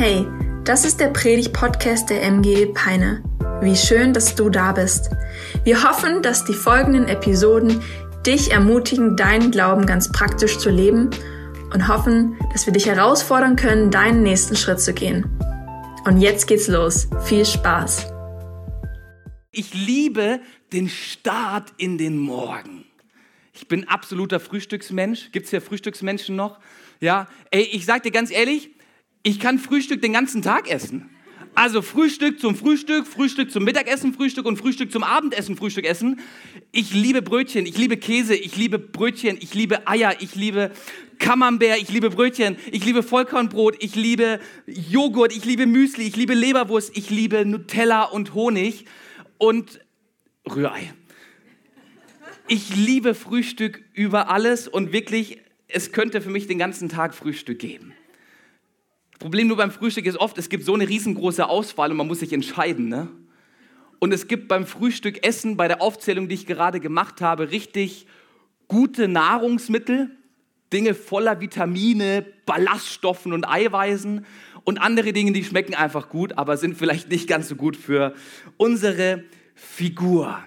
[0.00, 0.28] Hey,
[0.62, 3.20] das ist der Predig-Podcast der MG Peine.
[3.60, 5.10] Wie schön, dass du da bist.
[5.64, 7.82] Wir hoffen, dass die folgenden Episoden
[8.24, 11.10] dich ermutigen, deinen Glauben ganz praktisch zu leben
[11.74, 15.36] und hoffen, dass wir dich herausfordern können, deinen nächsten Schritt zu gehen.
[16.04, 17.08] Und jetzt geht's los.
[17.24, 18.06] Viel Spaß.
[19.50, 20.38] Ich liebe
[20.72, 22.84] den Start in den Morgen.
[23.52, 25.32] Ich bin absoluter Frühstücksmensch.
[25.32, 26.60] Gibt es hier Frühstücksmenschen noch?
[27.00, 28.70] Ja, ey, ich sag dir ganz ehrlich,
[29.22, 31.10] ich kann Frühstück den ganzen Tag essen.
[31.54, 36.20] Also Frühstück zum Frühstück, Frühstück zum Mittagessen, Frühstück und Frühstück zum Abendessen, Frühstück essen.
[36.70, 40.70] Ich liebe Brötchen, ich liebe Käse, ich liebe Brötchen, ich liebe Eier, ich liebe
[41.18, 46.34] Camembert, ich liebe Brötchen, ich liebe Vollkornbrot, ich liebe Joghurt, ich liebe Müsli, ich liebe
[46.34, 48.84] Leberwurst, ich liebe Nutella und Honig
[49.36, 49.80] und
[50.48, 50.92] Rührei.
[52.46, 57.58] Ich liebe Frühstück über alles und wirklich, es könnte für mich den ganzen Tag Frühstück
[57.58, 57.94] geben.
[59.18, 62.20] Problem nur beim Frühstück ist oft, es gibt so eine riesengroße Auswahl und man muss
[62.20, 62.88] sich entscheiden.
[62.88, 63.08] Ne?
[63.98, 68.06] Und es gibt beim Frühstück Essen, bei der Aufzählung, die ich gerade gemacht habe, richtig
[68.68, 70.10] gute Nahrungsmittel,
[70.72, 74.24] Dinge voller Vitamine, Ballaststoffen und Eiweißen
[74.64, 78.14] und andere Dinge, die schmecken einfach gut, aber sind vielleicht nicht ganz so gut für
[78.56, 80.38] unsere Figur.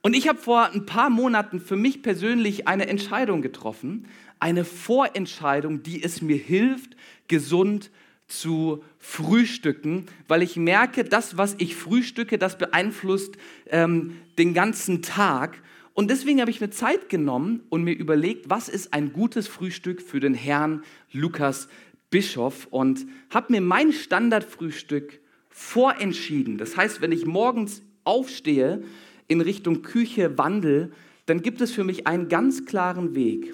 [0.00, 4.08] Und ich habe vor ein paar Monaten für mich persönlich eine Entscheidung getroffen,
[4.40, 6.96] eine Vorentscheidung, die es mir hilft,
[7.28, 7.90] gesund
[8.26, 13.36] zu frühstücken, weil ich merke, das, was ich frühstücke, das beeinflusst
[13.70, 15.62] ähm, den ganzen Tag.
[15.94, 20.02] Und deswegen habe ich mir Zeit genommen und mir überlegt, was ist ein gutes Frühstück
[20.02, 21.68] für den Herrn Lukas
[22.10, 26.58] Bischof und habe mir mein Standardfrühstück vorentschieden.
[26.58, 28.82] Das heißt, wenn ich morgens aufstehe,
[29.28, 30.92] in Richtung Küche wandel,
[31.26, 33.52] dann gibt es für mich einen ganz klaren Weg,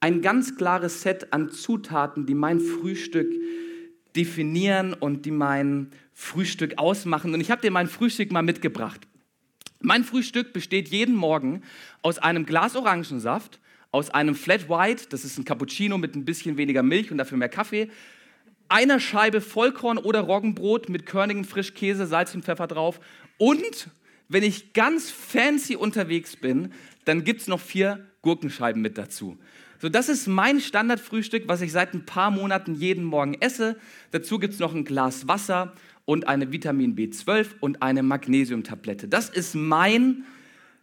[0.00, 3.30] ein ganz klares Set an Zutaten, die mein Frühstück
[4.16, 7.32] definieren und die mein Frühstück ausmachen.
[7.34, 9.00] Und ich habe dir mein Frühstück mal mitgebracht.
[9.80, 11.62] Mein Frühstück besteht jeden Morgen
[12.02, 13.58] aus einem Glas Orangensaft,
[13.90, 17.36] aus einem Flat White, das ist ein Cappuccino mit ein bisschen weniger Milch und dafür
[17.36, 17.90] mehr Kaffee,
[18.68, 23.00] einer Scheibe Vollkorn oder Roggenbrot mit körnigem Frischkäse, Salz und Pfeffer drauf
[23.38, 23.88] und
[24.28, 26.72] wenn ich ganz fancy unterwegs bin,
[27.04, 29.36] dann gibt es noch vier Gurkenscheiben mit dazu.
[29.82, 33.76] So, das ist mein Standardfrühstück, was ich seit ein paar Monaten jeden Morgen esse.
[34.12, 35.72] Dazu gibt es noch ein Glas Wasser
[36.04, 39.08] und eine Vitamin B12 und eine Magnesiumtablette.
[39.08, 40.22] Das ist mein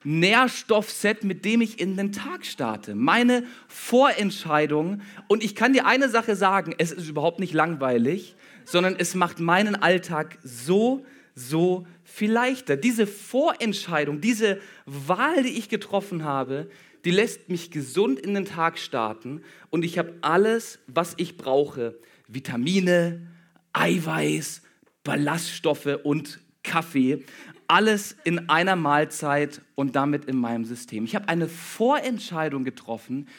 [0.03, 2.93] Nährstoffset, mit dem ich in den Tag starte.
[2.93, 4.99] Meine Vorentscheidung.
[5.29, 9.39] Und ich kann dir eine Sache sagen, es ist überhaupt nicht langweilig, sondern es macht
[9.39, 11.05] meinen Alltag so,
[11.35, 11.87] so
[12.19, 12.75] viel leichter.
[12.75, 16.69] Diese Vorentscheidung, diese Wahl, die ich getroffen habe,
[17.05, 21.97] die lässt mich gesund in den Tag starten und ich habe alles, was ich brauche.
[22.27, 23.25] Vitamine,
[23.71, 24.63] Eiweiß,
[25.05, 27.23] Ballaststoffe und Kaffee.
[27.67, 31.05] Alles in einer Mahlzeit und damit in meinem System.
[31.05, 33.29] Ich habe eine Vorentscheidung getroffen,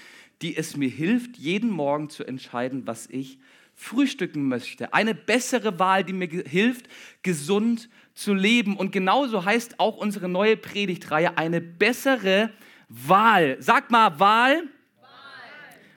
[0.40, 3.38] die es mir hilft, jeden Morgen zu entscheiden, was ich
[3.74, 4.94] frühstücken möchte.
[4.94, 6.86] Eine bessere Wahl, die mir hilft,
[7.22, 7.90] gesund
[8.20, 8.76] zu leben.
[8.76, 12.50] Und genauso heißt auch unsere neue Predigtreihe eine bessere
[12.88, 13.56] Wahl.
[13.60, 14.56] Sag mal Wahl.
[14.56, 14.64] Wahl.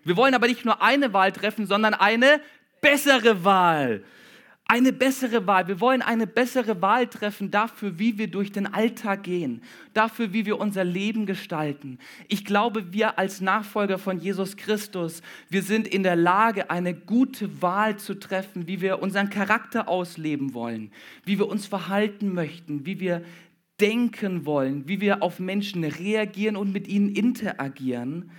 [0.03, 2.39] Wir wollen aber nicht nur eine Wahl treffen, sondern eine
[2.81, 4.03] bessere Wahl.
[4.65, 5.67] Eine bessere Wahl.
[5.67, 9.61] Wir wollen eine bessere Wahl treffen dafür, wie wir durch den Alltag gehen,
[9.93, 11.99] dafür, wie wir unser Leben gestalten.
[12.29, 17.61] Ich glaube, wir als Nachfolger von Jesus Christus, wir sind in der Lage, eine gute
[17.61, 20.91] Wahl zu treffen, wie wir unseren Charakter ausleben wollen,
[21.25, 23.21] wie wir uns verhalten möchten, wie wir
[23.81, 28.31] denken wollen, wie wir auf Menschen reagieren und mit ihnen interagieren.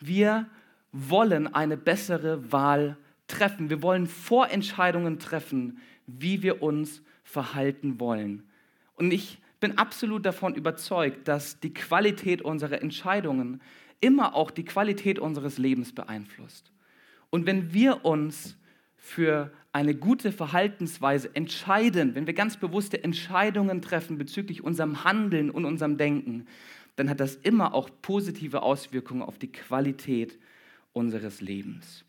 [0.00, 0.46] Wir
[0.90, 3.05] wollen eine bessere Wahl treffen.
[3.28, 8.44] Wir wollen Vorentscheidungen treffen, wie wir uns verhalten wollen.
[8.94, 13.60] Und ich bin absolut davon überzeugt, dass die Qualität unserer Entscheidungen
[14.00, 16.72] immer auch die Qualität unseres Lebens beeinflusst.
[17.30, 18.56] Und wenn wir uns
[18.96, 25.64] für eine gute Verhaltensweise entscheiden, wenn wir ganz bewusste Entscheidungen treffen bezüglich unserem Handeln und
[25.64, 26.46] unserem Denken,
[26.96, 30.38] dann hat das immer auch positive Auswirkungen auf die Qualität
[30.92, 32.04] unseres Lebens.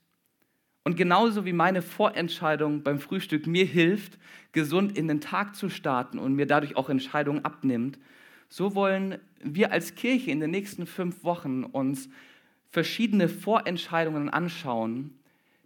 [0.87, 4.17] Und genauso wie meine Vorentscheidung beim Frühstück mir hilft,
[4.53, 7.99] gesund in den Tag zu starten und mir dadurch auch Entscheidungen abnimmt,
[8.47, 12.07] so wollen wir als Kirche in den nächsten fünf Wochen uns
[12.69, 15.13] verschiedene Vorentscheidungen anschauen,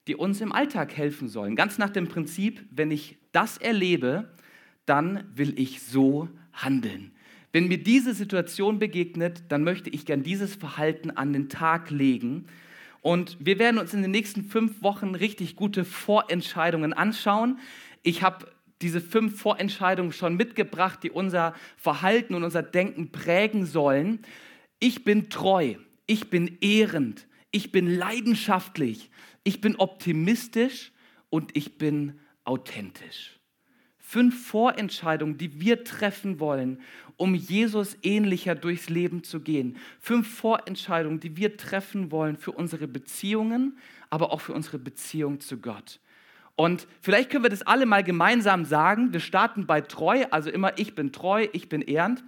[0.08, 1.56] die uns im Alltag helfen sollen.
[1.56, 4.28] Ganz nach dem Prinzip, wenn ich das erlebe,
[4.88, 7.12] dann will ich so handeln.
[7.52, 12.48] Wenn mir diese Situation begegnet, dann möchte ich gern dieses Verhalten an den Tag legen
[13.01, 17.59] und wir werden uns in den nächsten fünf Wochen richtig gute Vorentscheidungen anschauen.
[18.03, 18.48] Ich habe
[18.81, 24.19] diese fünf Vorentscheidungen schon mitgebracht, die unser Verhalten und unser Denken prägen sollen.
[24.80, 25.75] Ich bin treu,
[26.07, 29.09] ich bin ehrend, ich bin leidenschaftlich,
[29.44, 30.92] ich bin optimistisch
[31.30, 33.39] und ich bin authentisch.
[33.98, 36.81] Fünf Vorentscheidungen, die wir treffen wollen,
[37.22, 39.78] um Jesus ähnlicher durchs Leben zu gehen.
[40.00, 43.78] Fünf Vorentscheidungen, die wir treffen wollen für unsere Beziehungen,
[44.10, 46.00] aber auch für unsere Beziehung zu Gott.
[46.56, 49.14] Und vielleicht können wir das alle mal gemeinsam sagen.
[49.14, 52.24] Wir starten bei treu, also immer ich bin treu, ich bin ehrend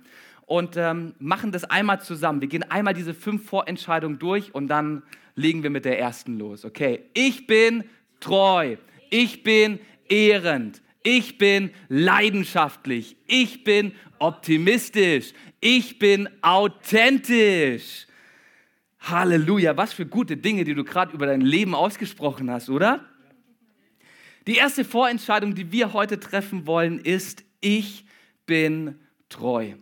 [0.45, 2.41] und ähm, machen das einmal zusammen.
[2.41, 5.01] Wir gehen einmal diese fünf Vorentscheidungen durch und dann
[5.33, 6.65] legen wir mit der ersten los.
[6.65, 7.83] Okay, ich bin
[8.19, 8.77] treu,
[9.09, 18.07] ich bin ehrend, ich bin leidenschaftlich, ich bin optimistisch, ich bin authentisch.
[19.01, 23.05] Halleluja, was für gute Dinge, die du gerade über dein Leben ausgesprochen hast, oder?
[24.47, 28.05] Die erste Vorentscheidung, die wir heute treffen wollen, ist, ich
[28.45, 28.99] bin
[29.29, 29.73] treu.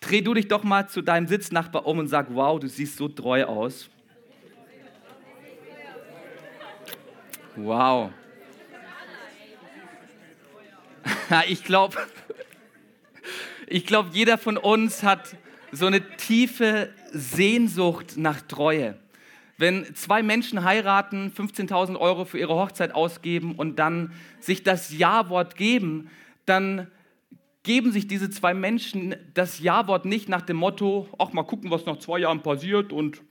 [0.00, 3.08] Dreh du dich doch mal zu deinem Sitznachbar um und sag, wow, du siehst so
[3.08, 3.88] treu aus.
[7.56, 8.10] Wow.
[11.48, 11.96] Ich glaube,
[13.66, 15.34] ich glaube, jeder von uns hat
[15.70, 18.98] so eine tiefe Sehnsucht nach Treue.
[19.56, 25.56] Wenn zwei Menschen heiraten, 15.000 Euro für ihre Hochzeit ausgeben und dann sich das Ja-Wort
[25.56, 26.10] geben,
[26.44, 26.88] dann
[27.62, 31.86] geben sich diese zwei Menschen das Ja-Wort nicht nach dem Motto, ach mal gucken, was
[31.86, 33.22] nach zwei Jahren passiert und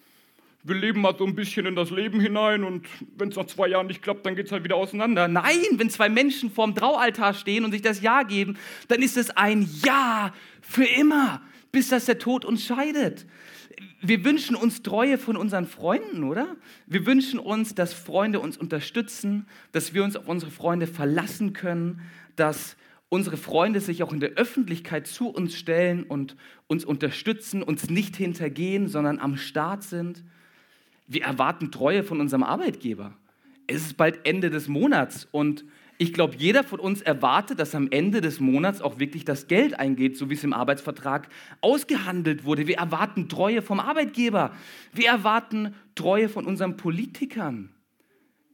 [0.64, 2.86] wir leben mal so ein bisschen in das Leben hinein und
[3.18, 5.28] wenn es nach zwei Jahren nicht klappt, dann geht es halt wieder auseinander.
[5.28, 9.32] Nein, wenn zwei Menschen vorm Traualtar stehen und sich das Ja geben, dann ist es
[9.32, 11.42] ein Ja für immer,
[11.72, 13.26] bis das der Tod uns scheidet.
[14.02, 16.56] Wir wünschen uns Treue von unseren Freunden, oder?
[16.86, 22.02] Wir wünschen uns, dass Freunde uns unterstützen, dass wir uns auf unsere Freunde verlassen können,
[22.36, 22.78] dass
[23.10, 26.36] unsere Freunde sich auch in der Öffentlichkeit zu uns stellen und
[26.68, 30.24] uns unterstützen, uns nicht hintergehen, sondern am Start sind.
[31.14, 33.14] Wir erwarten Treue von unserem Arbeitgeber.
[33.68, 35.66] Es ist bald Ende des Monats und
[35.98, 39.78] ich glaube, jeder von uns erwartet, dass am Ende des Monats auch wirklich das Geld
[39.78, 41.28] eingeht, so wie es im Arbeitsvertrag
[41.60, 42.66] ausgehandelt wurde.
[42.66, 44.56] Wir erwarten Treue vom Arbeitgeber.
[44.94, 47.72] Wir erwarten Treue von unseren Politikern.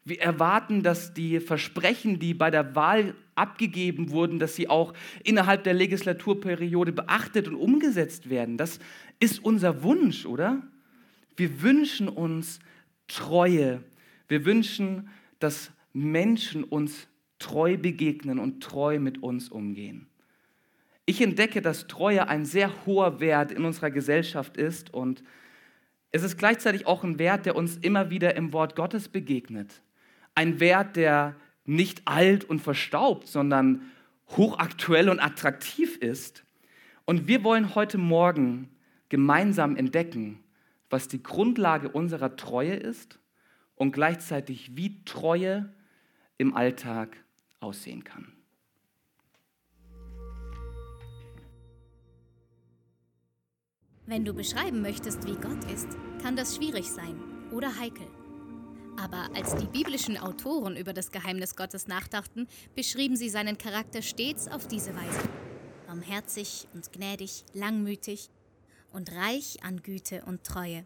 [0.03, 4.93] Wir erwarten, dass die Versprechen, die bei der Wahl abgegeben wurden, dass sie auch
[5.23, 8.57] innerhalb der Legislaturperiode beachtet und umgesetzt werden.
[8.57, 8.79] Das
[9.19, 10.63] ist unser Wunsch, oder?
[11.37, 12.59] Wir wünschen uns
[13.07, 13.83] Treue.
[14.27, 17.07] Wir wünschen, dass Menschen uns
[17.39, 20.07] treu begegnen und treu mit uns umgehen.
[21.05, 25.23] Ich entdecke, dass Treue ein sehr hoher Wert in unserer Gesellschaft ist und
[26.11, 29.81] es ist gleichzeitig auch ein Wert, der uns immer wieder im Wort Gottes begegnet.
[30.35, 31.35] Ein Wert, der
[31.65, 33.83] nicht alt und verstaubt, sondern
[34.29, 36.43] hochaktuell und attraktiv ist.
[37.05, 38.69] Und wir wollen heute Morgen
[39.09, 40.39] gemeinsam entdecken,
[40.89, 43.19] was die Grundlage unserer Treue ist
[43.75, 45.73] und gleichzeitig wie Treue
[46.37, 47.17] im Alltag
[47.59, 48.33] aussehen kann.
[54.05, 55.89] Wenn du beschreiben möchtest, wie Gott ist,
[56.21, 57.19] kann das schwierig sein
[57.51, 58.07] oder heikel.
[58.97, 64.47] Aber als die biblischen Autoren über das Geheimnis Gottes nachdachten, beschrieben sie seinen Charakter stets
[64.47, 65.29] auf diese Weise.
[65.85, 68.29] Barmherzig und gnädig, langmütig
[68.97, 70.83] und reich an Güte und Treue.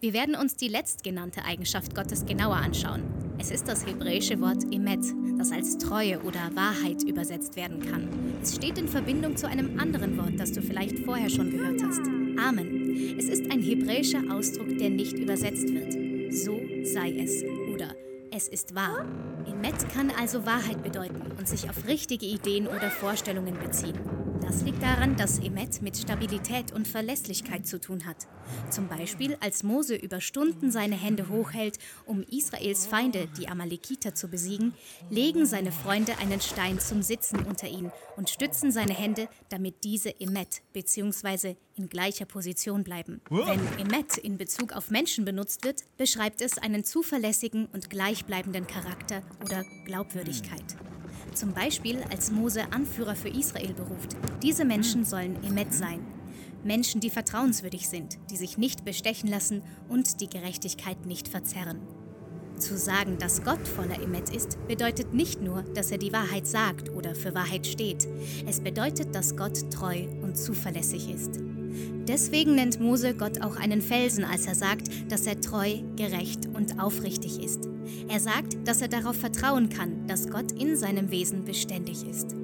[0.00, 3.04] Wir werden uns die letztgenannte Eigenschaft Gottes genauer anschauen.
[3.38, 5.04] Es ist das hebräische Wort Emet,
[5.38, 8.08] das als Treue oder Wahrheit übersetzt werden kann.
[8.42, 12.00] Es steht in Verbindung zu einem anderen Wort, das du vielleicht vorher schon gehört hast.
[12.38, 13.16] Amen.
[13.18, 17.94] Es ist ein hebräischer Ausdruck, der nicht übersetzt wird so sei es oder
[18.30, 19.06] es ist wahr.
[19.46, 24.25] Emet kann also Wahrheit bedeuten und sich auf richtige Ideen oder Vorstellungen beziehen.
[24.42, 28.26] Das liegt daran, dass Emet mit Stabilität und Verlässlichkeit zu tun hat.
[28.70, 34.28] Zum Beispiel, als Mose über Stunden seine Hände hochhält, um Israels Feinde, die Amalekiter, zu
[34.28, 34.74] besiegen,
[35.10, 40.10] legen seine Freunde einen Stein zum Sitzen unter ihn und stützen seine Hände, damit diese
[40.20, 41.56] Emet bzw.
[41.76, 43.20] in gleicher Position bleiben.
[43.30, 49.22] Wenn Emet in Bezug auf Menschen benutzt wird, beschreibt es einen zuverlässigen und gleichbleibenden Charakter
[49.44, 50.76] oder Glaubwürdigkeit.
[51.36, 54.16] Zum Beispiel, als Mose Anführer für Israel beruft.
[54.42, 56.00] Diese Menschen sollen Emet sein.
[56.64, 61.78] Menschen, die vertrauenswürdig sind, die sich nicht bestechen lassen und die Gerechtigkeit nicht verzerren.
[62.56, 66.88] Zu sagen, dass Gott voller Emet ist, bedeutet nicht nur, dass er die Wahrheit sagt
[66.88, 68.08] oder für Wahrheit steht.
[68.46, 71.38] Es bedeutet, dass Gott treu und zuverlässig ist.
[72.08, 76.80] Deswegen nennt Mose Gott auch einen Felsen, als er sagt, dass er treu, gerecht und
[76.80, 77.68] aufrichtig ist.
[78.08, 82.34] Er sagt, dass er darauf vertrauen kann, dass Gott in seinem Wesen beständig ist.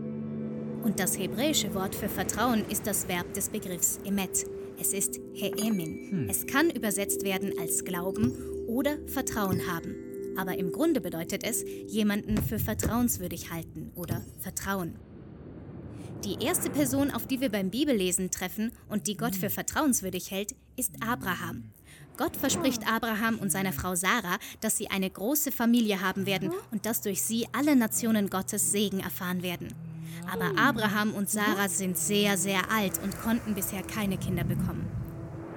[0.82, 4.44] Und das hebräische Wort für Vertrauen ist das Verb des Begriffs emet.
[4.80, 6.10] Es ist heemin.
[6.10, 6.26] Hm.
[6.28, 8.32] Es kann übersetzt werden als Glauben
[8.66, 9.94] oder Vertrauen haben.
[10.36, 14.96] Aber im Grunde bedeutet es jemanden für vertrauenswürdig halten oder vertrauen.
[16.24, 20.54] Die erste Person, auf die wir beim Bibellesen treffen und die Gott für vertrauenswürdig hält,
[20.76, 21.72] ist Abraham.
[22.16, 26.84] Gott verspricht Abraham und seiner Frau Sarah, dass sie eine große Familie haben werden und
[26.86, 29.68] dass durch sie alle Nationen Gottes Segen erfahren werden.
[30.30, 34.86] Aber Abraham und Sarah sind sehr, sehr alt und konnten bisher keine Kinder bekommen.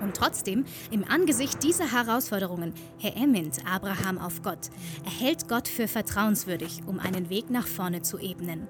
[0.02, 4.70] Und trotzdem, im Angesicht dieser Herausforderungen, Herr Emmint Abraham auf Gott,
[5.04, 8.68] erhält Gott für vertrauenswürdig, um einen Weg nach vorne zu ebnen.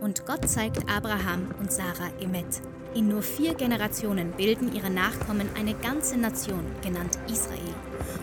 [0.00, 2.60] Und Gott zeigt Abraham und Sarah Emet.
[2.94, 7.74] In nur vier Generationen bilden ihre Nachkommen eine ganze Nation, genannt Israel.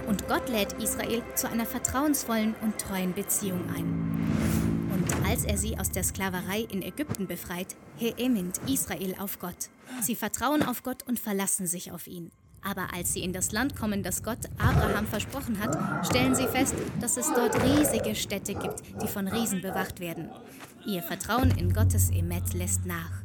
[0.07, 4.89] Und Gott lädt Israel zu einer vertrauensvollen und treuen Beziehung ein.
[4.93, 9.69] Und als er sie aus der Sklaverei in Ägypten befreit, heemint Israel auf Gott.
[10.01, 12.31] Sie vertrauen auf Gott und verlassen sich auf ihn.
[12.63, 16.75] Aber als sie in das Land kommen, das Gott Abraham versprochen hat, stellen sie fest,
[17.01, 20.29] dass es dort riesige Städte gibt, die von Riesen bewacht werden.
[20.85, 23.23] Ihr Vertrauen in Gottes Emet lässt nach.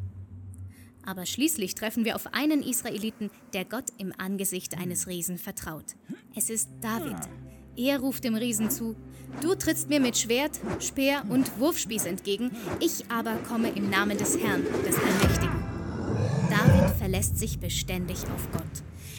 [1.04, 5.96] Aber schließlich treffen wir auf einen Israeliten, der Gott im Angesicht eines Riesen vertraut.
[6.36, 7.16] Es ist David.
[7.76, 8.94] Er ruft dem Riesen zu,
[9.40, 12.50] Du trittst mir mit Schwert, Speer und Wurfspieß entgegen,
[12.80, 15.64] ich aber komme im Namen des Herrn, des Allmächtigen.
[16.50, 18.62] David verlässt sich beständig auf Gott.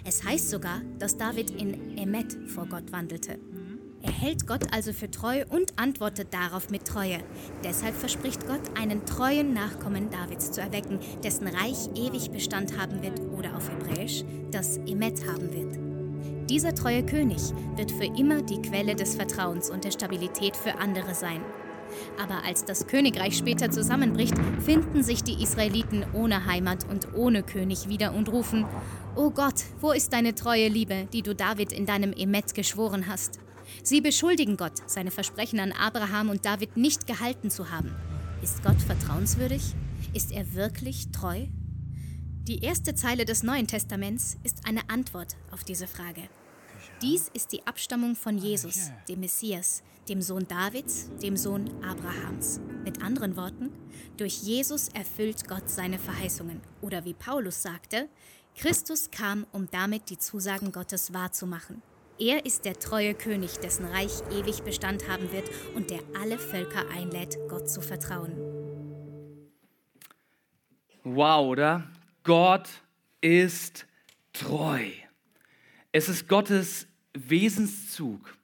[0.05, 3.37] Es heißt sogar, dass David in Emet vor Gott wandelte.
[4.01, 7.19] Er hält Gott also für treu und antwortet darauf mit Treue.
[7.63, 13.19] Deshalb verspricht Gott, einen treuen Nachkommen Davids zu erwecken, dessen Reich ewig Bestand haben wird
[13.37, 16.49] oder auf Hebräisch das Emet haben wird.
[16.49, 17.41] Dieser treue König
[17.75, 21.41] wird für immer die Quelle des Vertrauens und der Stabilität für andere sein.
[22.21, 27.89] Aber als das Königreich später zusammenbricht, finden sich die Israeliten ohne Heimat und ohne König
[27.89, 28.65] wieder und rufen,
[29.15, 33.39] O Gott, wo ist deine treue Liebe, die du David in deinem Emet geschworen hast?
[33.83, 37.95] Sie beschuldigen Gott, seine Versprechen an Abraham und David nicht gehalten zu haben.
[38.41, 39.75] Ist Gott vertrauenswürdig?
[40.13, 41.47] Ist er wirklich treu?
[42.47, 46.29] Die erste Zeile des Neuen Testaments ist eine Antwort auf diese Frage.
[47.01, 52.59] Dies ist die Abstammung von Jesus, dem Messias, dem Sohn Davids, dem Sohn Abrahams.
[52.83, 53.69] Mit anderen Worten,
[54.17, 56.61] durch Jesus erfüllt Gott seine Verheißungen.
[56.81, 58.09] Oder wie Paulus sagte,
[58.55, 61.81] Christus kam, um damit die Zusagen Gottes wahrzumachen.
[62.19, 66.83] Er ist der treue König, dessen Reich ewig Bestand haben wird und der alle Völker
[66.89, 68.33] einlädt, Gott zu vertrauen.
[71.05, 71.89] Wow, oder?
[72.23, 72.67] Gott
[73.21, 73.87] ist
[74.33, 74.83] treu.
[75.93, 78.35] Es ist Gottes Wesenszug.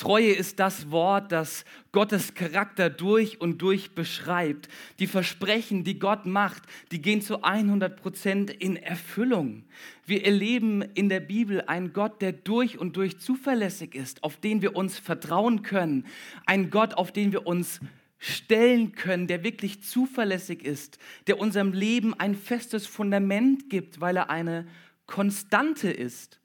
[0.00, 4.70] Treue ist das Wort, das Gottes Charakter durch und durch beschreibt.
[4.98, 9.64] Die Versprechen, die Gott macht, die gehen zu 100 Prozent in Erfüllung.
[10.06, 14.62] Wir erleben in der Bibel einen Gott, der durch und durch zuverlässig ist, auf den
[14.62, 16.06] wir uns vertrauen können.
[16.46, 17.80] Ein Gott, auf den wir uns
[18.16, 24.30] stellen können, der wirklich zuverlässig ist, der unserem Leben ein festes Fundament gibt, weil er
[24.30, 24.66] eine
[25.04, 26.40] Konstante ist,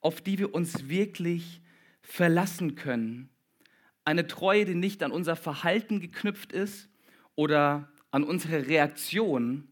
[0.00, 1.61] auf die wir uns wirklich
[2.02, 3.30] verlassen können.
[4.04, 6.88] Eine Treue, die nicht an unser Verhalten geknüpft ist
[7.34, 9.68] oder an unsere Reaktion,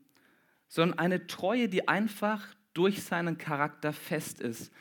[0.69, 4.73] sondern eine Treue, die einfach durch seinen Charakter fest ist.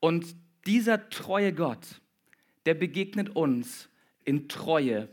[0.00, 0.36] Und
[0.66, 2.00] dieser treue Gott,
[2.66, 3.88] der begegnet uns
[4.24, 5.08] in Treue.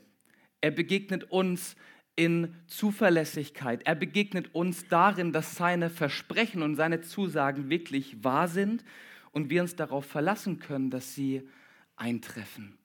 [0.61, 1.75] Er begegnet uns
[2.15, 3.85] in Zuverlässigkeit.
[3.85, 8.83] Er begegnet uns darin, dass seine Versprechen und seine Zusagen wirklich wahr sind
[9.31, 11.47] und wir uns darauf verlassen können, dass sie
[11.95, 12.77] eintreffen.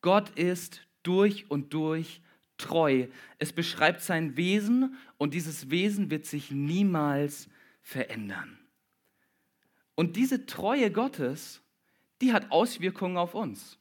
[0.00, 2.20] Gott ist durch und durch
[2.58, 3.06] treu.
[3.38, 7.48] Es beschreibt sein Wesen und dieses Wesen wird sich niemals
[7.82, 8.58] verändern.
[9.94, 11.62] Und diese Treue Gottes,
[12.20, 13.78] die hat Auswirkungen auf uns.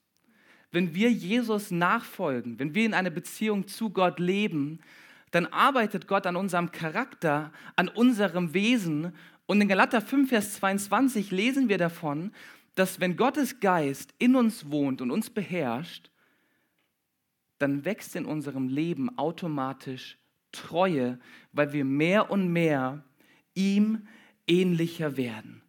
[0.72, 4.80] Wenn wir Jesus nachfolgen, wenn wir in einer Beziehung zu Gott leben,
[5.32, 9.14] dann arbeitet Gott an unserem Charakter, an unserem Wesen.
[9.46, 12.32] Und in Galater 5, Vers 22 lesen wir davon,
[12.76, 16.12] dass wenn Gottes Geist in uns wohnt und uns beherrscht,
[17.58, 20.18] dann wächst in unserem Leben automatisch
[20.52, 21.20] Treue,
[21.52, 23.04] weil wir mehr und mehr
[23.54, 24.08] ihm
[24.48, 25.62] ähnlicher werden.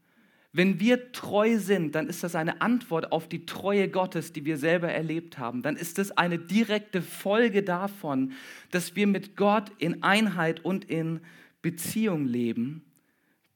[0.53, 4.57] Wenn wir treu sind, dann ist das eine Antwort auf die Treue Gottes, die wir
[4.57, 5.61] selber erlebt haben.
[5.61, 8.33] Dann ist es eine direkte Folge davon,
[8.71, 11.21] dass wir mit Gott in Einheit und in
[11.61, 12.85] Beziehung leben.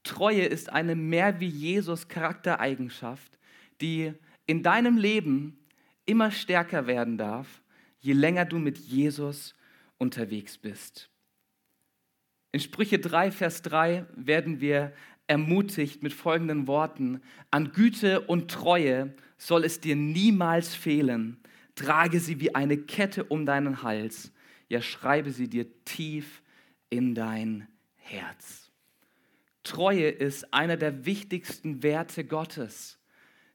[0.03, 3.39] Treue ist eine mehr wie Jesus Charaktereigenschaft,
[3.81, 4.13] die
[4.47, 5.59] in deinem Leben
[6.07, 7.63] immer stärker werden darf,
[7.99, 9.55] je länger du mit Jesus
[9.99, 11.11] unterwegs bist.
[12.53, 14.93] In Sprüche 3, Vers 3 werden wir
[15.29, 17.21] ermutigt mit folgenden Worten.
[17.53, 21.39] An Güte und Treue soll es dir niemals fehlen.
[21.77, 24.33] Trage sie wie eine Kette um deinen Hals.
[24.69, 26.43] Ja, schreibe sie dir tief
[26.89, 28.71] in dein Herz.
[29.63, 33.00] Treue ist einer der wichtigsten Werte Gottes.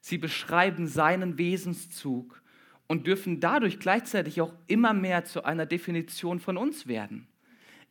[0.07, 2.43] Sie beschreiben seinen Wesenszug
[2.85, 7.27] und dürfen dadurch gleichzeitig auch immer mehr zu einer Definition von uns werden.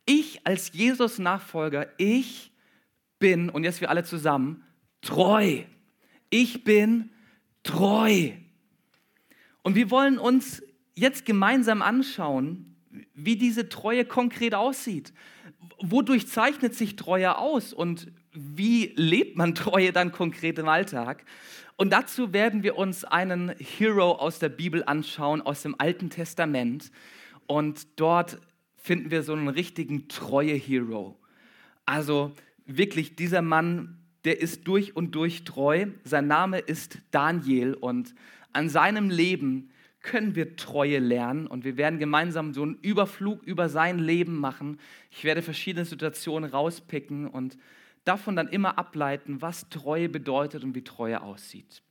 [0.05, 2.53] Ich als Jesus-Nachfolger, ich
[3.19, 4.63] bin, und jetzt wir alle zusammen,
[5.01, 5.63] treu.
[6.29, 7.09] Ich bin
[7.63, 8.31] treu.
[9.61, 12.77] Und wir wollen uns jetzt gemeinsam anschauen,
[13.13, 15.11] wie diese Treue konkret aussieht.
[15.81, 21.25] Wodurch zeichnet sich Treue aus und wie lebt man Treue dann konkret im Alltag?
[21.77, 26.91] Und dazu werden wir uns einen Hero aus der Bibel anschauen, aus dem Alten Testament.
[27.47, 28.39] Und dort
[28.77, 31.19] finden wir so einen richtigen Treue-Hero.
[31.85, 32.31] Also
[32.65, 35.87] wirklich, dieser Mann, der ist durch und durch treu.
[36.03, 38.15] Sein Name ist Daniel und
[38.53, 39.69] an seinem Leben
[40.01, 44.79] können wir Treue lernen und wir werden gemeinsam so einen Überflug über sein Leben machen.
[45.09, 47.57] Ich werde verschiedene Situationen rauspicken und
[48.05, 51.83] davon dann immer ableiten, was Treue bedeutet und wie Treue aussieht.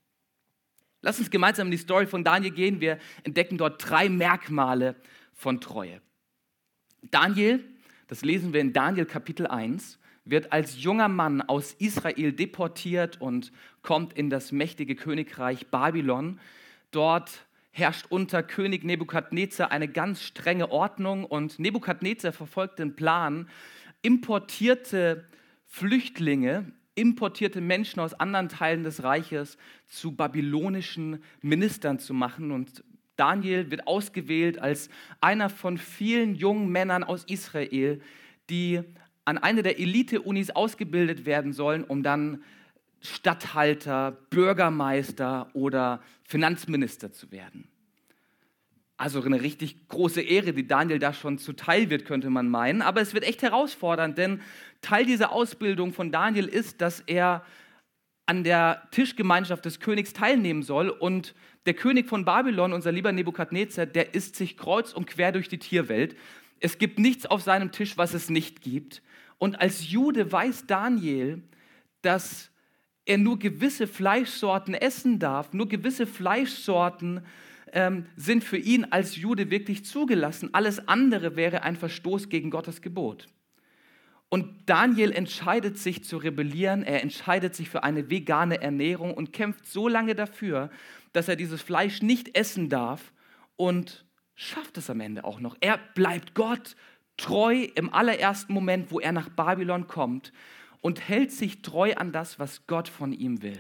[1.03, 2.81] Lass uns gemeinsam in die Story von Daniel gehen.
[2.81, 4.97] Wir entdecken dort drei Merkmale
[5.35, 6.01] von Treue.
[7.03, 7.63] Daniel,
[8.07, 13.53] das lesen wir in Daniel Kapitel 1, wird als junger Mann aus Israel deportiert und
[13.83, 16.41] kommt in das mächtige Königreich Babylon.
[16.91, 23.49] Dort herrscht unter König Nebukadnezar eine ganz strenge Ordnung und Nebukadnezar verfolgt den Plan,
[24.01, 25.27] importierte
[25.75, 32.53] Flüchtlinge, importierte Menschen aus anderen Teilen des Reiches zu babylonischen Ministern zu machen.
[32.53, 32.85] Und
[33.17, 34.89] Daniel wird ausgewählt als
[35.21, 38.01] einer von vielen jungen Männern aus Israel,
[38.51, 38.83] die
[39.25, 42.45] an eine der Elite-Unis ausgebildet werden sollen, um dann
[43.01, 47.67] Statthalter, Bürgermeister oder Finanzminister zu werden.
[48.97, 52.81] Also eine richtig große Ehre, die Daniel da schon zuteil wird, könnte man meinen.
[52.81, 54.41] Aber es wird echt herausfordernd, denn
[54.85, 57.45] Teil dieser Ausbildung von Daniel ist, dass er
[58.27, 60.89] an der Tischgemeinschaft des Königs teilnehmen soll.
[60.89, 61.35] Und
[61.67, 65.59] der König von Babylon, unser lieber Nebukadnezar, der isst sich kreuz und quer durch die
[65.59, 66.17] Tierwelt.
[66.61, 69.03] Es gibt nichts auf seinem Tisch, was es nicht gibt.
[69.39, 71.43] Und als Jude weiß Daniel,
[72.03, 72.51] dass
[73.07, 77.21] er nur gewisse Fleischsorten essen darf, nur gewisse Fleischsorten
[77.73, 80.51] ähm, sind für ihn als Jude wirklich zugelassen.
[80.53, 83.27] Alles andere wäre ein Verstoß gegen Gottes Gebot.
[84.29, 89.67] Und Daniel entscheidet sich zu rebellieren, er entscheidet sich für eine vegane Ernährung und kämpft
[89.67, 90.71] so lange dafür,
[91.13, 93.13] dass er dieses Fleisch nicht essen darf
[93.57, 95.57] und schafft es am Ende auch noch.
[95.61, 96.75] Er bleibt Gott
[97.17, 100.33] treu im allerersten Moment, wo er nach Babylon kommt
[100.81, 103.59] und hält sich treu an das, was Gott von ihm will.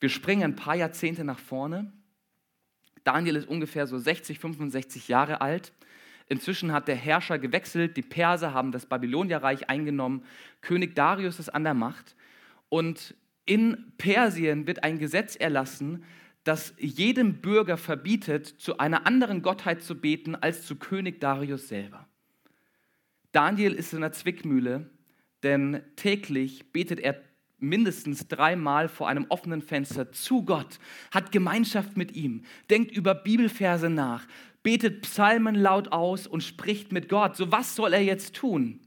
[0.00, 1.92] Wir springen ein paar Jahrzehnte nach vorne.
[3.04, 5.72] Daniel ist ungefähr so 60, 65 Jahre alt.
[6.28, 10.24] Inzwischen hat der Herrscher gewechselt, die Perser haben das Babylonierreich eingenommen,
[10.60, 12.16] König Darius ist an der Macht
[12.68, 16.04] und in Persien wird ein Gesetz erlassen,
[16.42, 22.06] das jedem Bürger verbietet, zu einer anderen Gottheit zu beten als zu König Darius selber.
[23.32, 24.90] Daniel ist in einer Zwickmühle,
[25.42, 27.20] denn täglich betet er
[27.58, 30.78] mindestens dreimal vor einem offenen Fenster zu Gott,
[31.10, 34.26] hat Gemeinschaft mit ihm, denkt über Bibelverse nach,
[34.66, 37.36] betet Psalmen laut aus und spricht mit Gott.
[37.36, 38.80] So was soll er jetzt tun?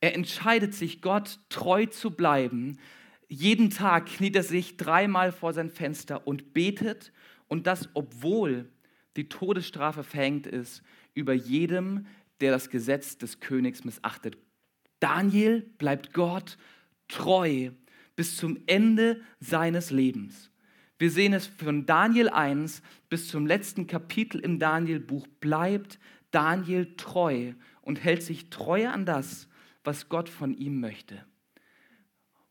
[0.00, 2.78] Er entscheidet sich, Gott treu zu bleiben.
[3.28, 7.12] Jeden Tag kniet er sich dreimal vor sein Fenster und betet
[7.48, 8.70] und das, obwohl
[9.16, 12.06] die Todesstrafe verhängt ist über jedem,
[12.40, 14.38] der das Gesetz des Königs missachtet.
[15.00, 16.56] Daniel bleibt Gott
[17.08, 17.72] treu
[18.14, 20.50] bis zum Ende seines Lebens.
[20.98, 25.26] Wir sehen es von Daniel 1 bis zum letzten Kapitel im Daniel-Buch.
[25.40, 25.98] Bleibt
[26.30, 29.48] Daniel treu und hält sich treu an das,
[29.84, 31.24] was Gott von ihm möchte.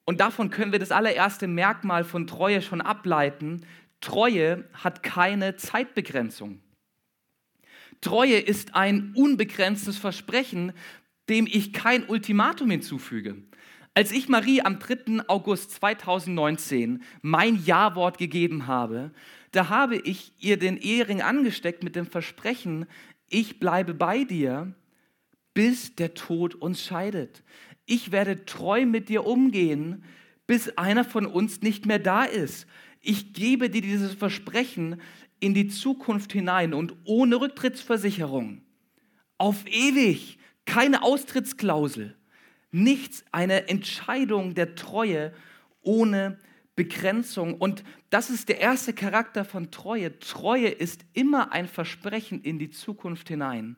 [0.05, 3.65] Und davon können wir das allererste Merkmal von Treue schon ableiten.
[3.99, 6.61] Treue hat keine Zeitbegrenzung.
[8.01, 10.73] Treue ist ein unbegrenztes Versprechen,
[11.27, 13.37] dem ich kein Ultimatum hinzufüge.
[13.97, 15.29] Als ich Marie am 3.
[15.29, 19.11] August 2019 mein Ja-Wort gegeben habe,
[19.51, 22.87] da habe ich ihr den Ehering angesteckt mit dem Versprechen,
[23.29, 24.75] ich bleibe bei dir,
[25.53, 27.41] bis der Tod uns scheidet.
[27.85, 30.03] Ich werde treu mit dir umgehen,
[30.45, 32.67] bis einer von uns nicht mehr da ist.
[32.99, 34.99] Ich gebe dir dieses Versprechen
[35.39, 38.61] in die Zukunft hinein und ohne Rücktrittsversicherung.
[39.37, 40.37] Auf ewig.
[40.65, 42.17] Keine Austrittsklausel.
[42.75, 45.31] Nichts, eine Entscheidung der Treue
[45.81, 46.37] ohne
[46.75, 47.53] Begrenzung.
[47.53, 50.19] Und das ist der erste Charakter von Treue.
[50.19, 53.77] Treue ist immer ein Versprechen in die Zukunft hinein,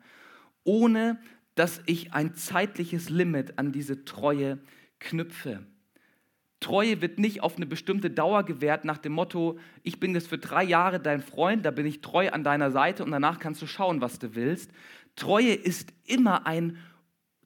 [0.63, 1.19] ohne
[1.53, 4.57] dass ich ein zeitliches Limit an diese Treue
[4.97, 5.67] knüpfe.
[6.59, 10.39] Treue wird nicht auf eine bestimmte Dauer gewährt nach dem Motto, ich bin jetzt für
[10.39, 13.67] drei Jahre dein Freund, da bin ich treu an deiner Seite und danach kannst du
[13.67, 14.71] schauen, was du willst.
[15.15, 16.77] Treue ist immer ein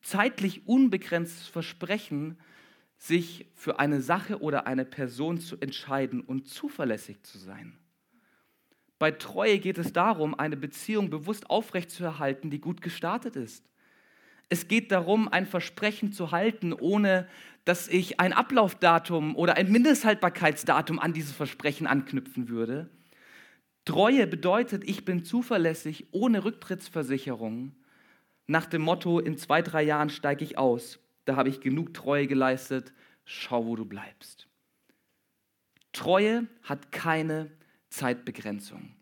[0.02, 2.38] zeitlich unbegrenztes Versprechen,
[2.98, 7.78] sich für eine Sache oder eine Person zu entscheiden und zuverlässig zu sein.
[9.00, 13.66] Bei Treue geht es darum, eine Beziehung bewusst aufrechtzuerhalten, die gut gestartet ist.
[14.50, 17.28] Es geht darum, ein Versprechen zu halten, ohne
[17.66, 22.90] dass ich ein Ablaufdatum oder ein Mindesthaltbarkeitsdatum an dieses Versprechen anknüpfen würde.
[23.86, 27.76] Treue bedeutet, ich bin zuverlässig ohne Rücktrittsversicherung
[28.52, 32.28] nach dem Motto, in zwei, drei Jahren steige ich aus, da habe ich genug Treue
[32.28, 34.48] geleistet, schau, wo du bleibst.
[35.94, 37.50] Treue hat keine
[37.90, 38.94] Zeitbegrenzung.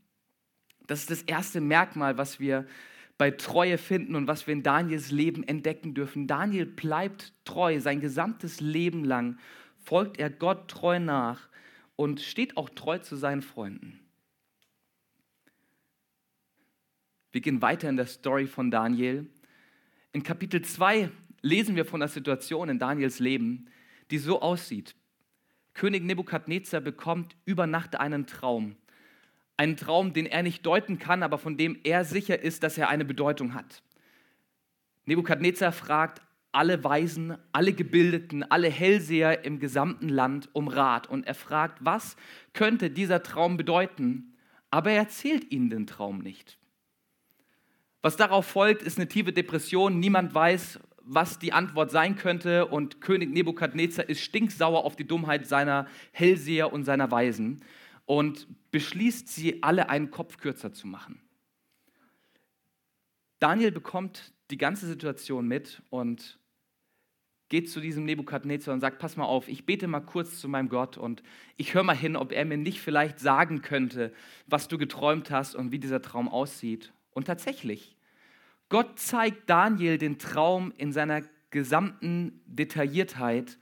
[0.88, 2.68] Das ist das erste Merkmal, was wir
[3.18, 6.28] bei Treue finden und was wir in Daniels Leben entdecken dürfen.
[6.28, 9.38] Daniel bleibt treu, sein gesamtes Leben lang
[9.78, 11.50] folgt er Gott treu nach
[11.96, 14.00] und steht auch treu zu seinen Freunden.
[17.32, 19.28] Wir gehen weiter in der Story von Daniel.
[20.12, 23.67] In Kapitel 2 lesen wir von der Situation in Daniels Leben,
[24.10, 24.95] die so aussieht.
[25.74, 28.76] König Nebukadnezar bekommt über Nacht einen Traum.
[29.56, 32.89] Einen Traum, den er nicht deuten kann, aber von dem er sicher ist, dass er
[32.89, 33.84] eine Bedeutung hat.
[35.06, 41.36] Nebukadnezar fragt alle Weisen, alle Gebildeten, alle Hellseher im gesamten Land um Rat und er
[41.36, 42.15] fragt, was
[42.54, 44.34] könnte dieser Traum bedeuten,
[44.72, 46.59] aber er erzählt ihnen den Traum nicht.
[48.02, 50.00] Was darauf folgt, ist eine tiefe Depression.
[50.00, 55.48] Niemand weiß, was die Antwort sein könnte und König Nebukadnezar ist stinksauer auf die Dummheit
[55.48, 57.66] seiner Hellseher und seiner Weisen
[58.06, 61.22] und beschließt, sie alle einen Kopf kürzer zu machen.
[63.40, 66.40] Daniel bekommt die ganze Situation mit und
[67.50, 70.70] geht zu diesem Nebukadnezar und sagt, pass mal auf, ich bete mal kurz zu meinem
[70.70, 71.24] Gott und
[71.58, 74.14] ich höre mal hin, ob er mir nicht vielleicht sagen könnte,
[74.46, 76.94] was du geträumt hast und wie dieser Traum aussieht.
[77.12, 77.95] Und tatsächlich,
[78.69, 83.58] Gott zeigt Daniel den Traum in seiner gesamten Detailliertheit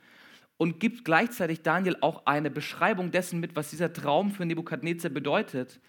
[0.58, 5.80] und gibt gleichzeitig Daniel auch eine Beschreibung dessen mit, was dieser Traum für Nebukadnezar bedeutet.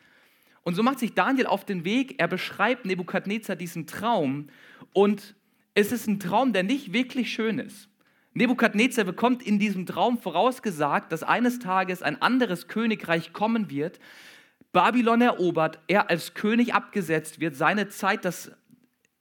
[0.62, 4.48] Und so macht sich Daniel auf den Weg, er beschreibt Nebukadnezar diesen Traum
[4.92, 5.34] und
[5.74, 7.88] es ist ein Traum, der nicht wirklich schön ist.
[8.34, 13.98] Nebukadnezar bekommt in diesem Traum vorausgesagt, dass eines Tages ein anderes Königreich kommen wird,
[14.78, 18.52] Babylon erobert, er als König abgesetzt wird, seine Zeit das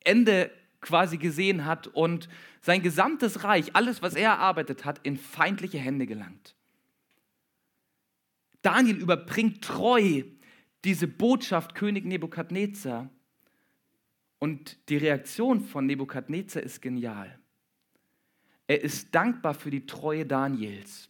[0.04, 2.30] Ende quasi gesehen hat und
[2.62, 6.56] sein gesamtes Reich, alles, was er erarbeitet hat, in feindliche Hände gelangt.
[8.62, 10.26] Daniel überbringt treu
[10.86, 13.10] diese Botschaft König Nebukadnezar
[14.38, 17.40] und die Reaktion von Nebukadnezar ist genial.
[18.68, 21.10] Er ist dankbar für die Treue Daniels.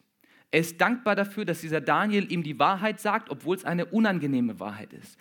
[0.51, 4.59] Er ist dankbar dafür, dass dieser Daniel ihm die Wahrheit sagt, obwohl es eine unangenehme
[4.59, 5.17] Wahrheit ist.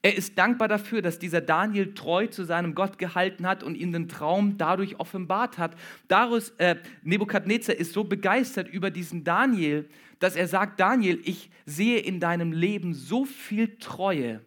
[0.00, 3.90] Er ist dankbar dafür, dass dieser Daniel treu zu seinem Gott gehalten hat und ihm
[3.90, 5.74] den Traum dadurch offenbart hat.
[6.06, 9.88] Daraus, äh, Nebukadnezar ist so begeistert über diesen Daniel,
[10.20, 14.40] dass er sagt, Daniel, ich sehe in deinem Leben so viel Treue.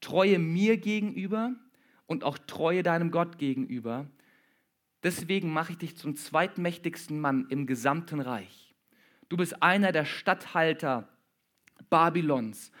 [0.00, 1.54] Treue mir gegenüber
[2.06, 4.08] und auch Treue deinem Gott gegenüber.
[5.04, 8.69] Deswegen mache ich dich zum zweitmächtigsten Mann im gesamten Reich.
[9.30, 11.08] Du bist einer der Statthalter
[11.88, 12.72] Babylons.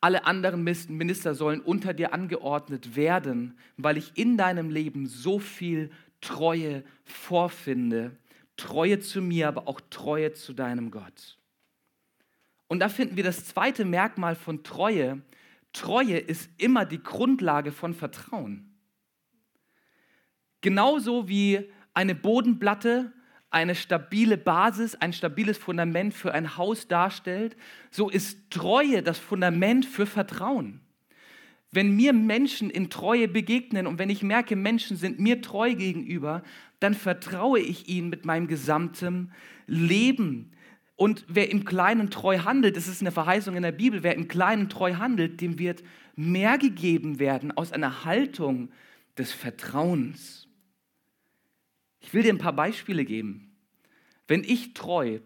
[0.00, 5.90] Alle anderen Minister sollen unter dir angeordnet werden, weil ich in deinem Leben so viel
[6.20, 8.16] Treue vorfinde.
[8.58, 11.38] Treue zu mir, aber auch Treue zu deinem Gott.
[12.68, 15.22] Und da finden wir das zweite Merkmal von Treue.
[15.72, 18.76] Treue ist immer die Grundlage von Vertrauen.
[20.60, 23.10] Genauso wie eine Bodenplatte
[23.54, 27.56] eine stabile Basis, ein stabiles Fundament für ein Haus darstellt,
[27.90, 30.80] so ist Treue das Fundament für Vertrauen.
[31.70, 36.42] Wenn mir Menschen in Treue begegnen und wenn ich merke, Menschen sind mir treu gegenüber,
[36.80, 39.32] dann vertraue ich ihnen mit meinem gesamten
[39.66, 40.52] Leben.
[40.96, 44.28] Und wer im Kleinen treu handelt, das ist eine Verheißung in der Bibel, wer im
[44.28, 45.82] Kleinen treu handelt, dem wird
[46.16, 48.68] mehr gegeben werden aus einer Haltung
[49.18, 50.43] des Vertrauens.
[52.04, 53.56] Ich will dir ein paar Beispiele geben.
[54.28, 55.20] Wenn ich treu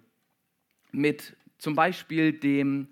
[0.93, 2.87] mit zum Beispiel dem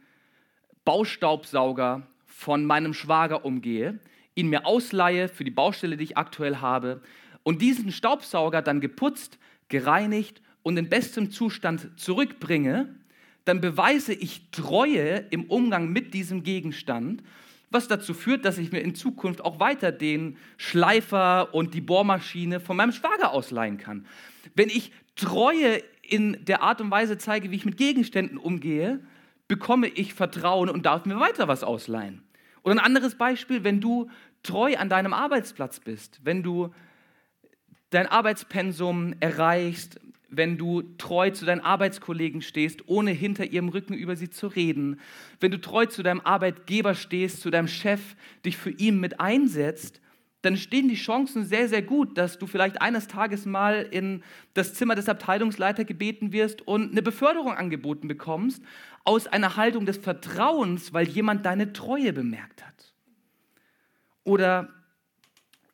[0.85, 4.01] Baustaubsauger von meinem Schwager umgehe,
[4.35, 7.01] ihn mir ausleihe für die Baustelle, die ich aktuell habe,
[7.45, 12.93] und diesen Staubsauger dann geputzt, gereinigt und in bestem Zustand zurückbringe,
[13.45, 17.23] dann beweise ich Treue im Umgang mit diesem Gegenstand,
[17.71, 22.61] was dazu führt, dass ich mir in Zukunft auch weiter den Schleifer und die Bohrmaschine
[22.61, 24.07] von meinem Schwager ausleihen kann.
[24.55, 29.01] Wenn ich Treue in der Art und Weise zeige, wie ich mit Gegenständen umgehe,
[29.49, 32.23] bekomme ich Vertrauen und darf mir weiter was ausleihen.
[32.63, 34.11] Oder ein anderes Beispiel, wenn du
[34.43, 36.73] treu an deinem Arbeitsplatz bist, wenn du
[37.91, 44.17] dein Arbeitspensum erreichst, wenn du treu zu deinen Arbeitskollegen stehst, ohne hinter ihrem Rücken über
[44.17, 45.01] sie zu reden,
[45.41, 48.01] wenn du treu zu deinem Arbeitgeber stehst, zu deinem Chef,
[48.45, 50.01] dich für ihn mit einsetzt,
[50.43, 54.23] dann stehen die Chancen sehr, sehr gut, dass du vielleicht eines Tages mal in
[54.55, 58.63] das Zimmer des Abteilungsleiters gebeten wirst und eine Beförderung angeboten bekommst,
[59.05, 62.95] aus einer Haltung des Vertrauens, weil jemand deine Treue bemerkt hat.
[64.23, 64.76] Oder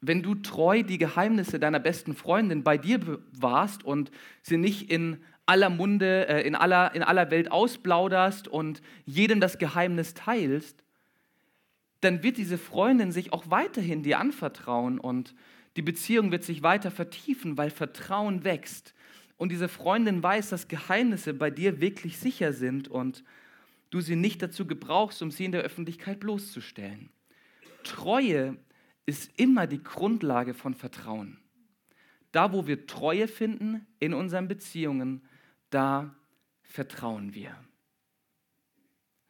[0.03, 4.11] wenn du treu die Geheimnisse deiner besten Freundin bei dir bewahrst und
[4.43, 9.59] sie nicht in aller Munde, äh, in, aller, in aller Welt ausplauderst und jedem das
[9.59, 10.83] Geheimnis teilst,
[12.01, 15.37] dann wird diese Freundin sich auch weiterhin dir anvertrauen und
[15.77, 18.95] die Beziehung wird sich weiter vertiefen, weil Vertrauen wächst.
[19.37, 23.23] Und diese Freundin weiß, dass Geheimnisse bei dir wirklich sicher sind und
[23.91, 27.11] du sie nicht dazu gebrauchst, um sie in der Öffentlichkeit bloßzustellen.
[27.85, 28.57] Treue
[29.07, 31.38] ist immer die Grundlage von Vertrauen.
[32.31, 35.23] Da, wo wir Treue finden in unseren Beziehungen,
[35.71, 36.15] da
[36.62, 37.55] vertrauen wir.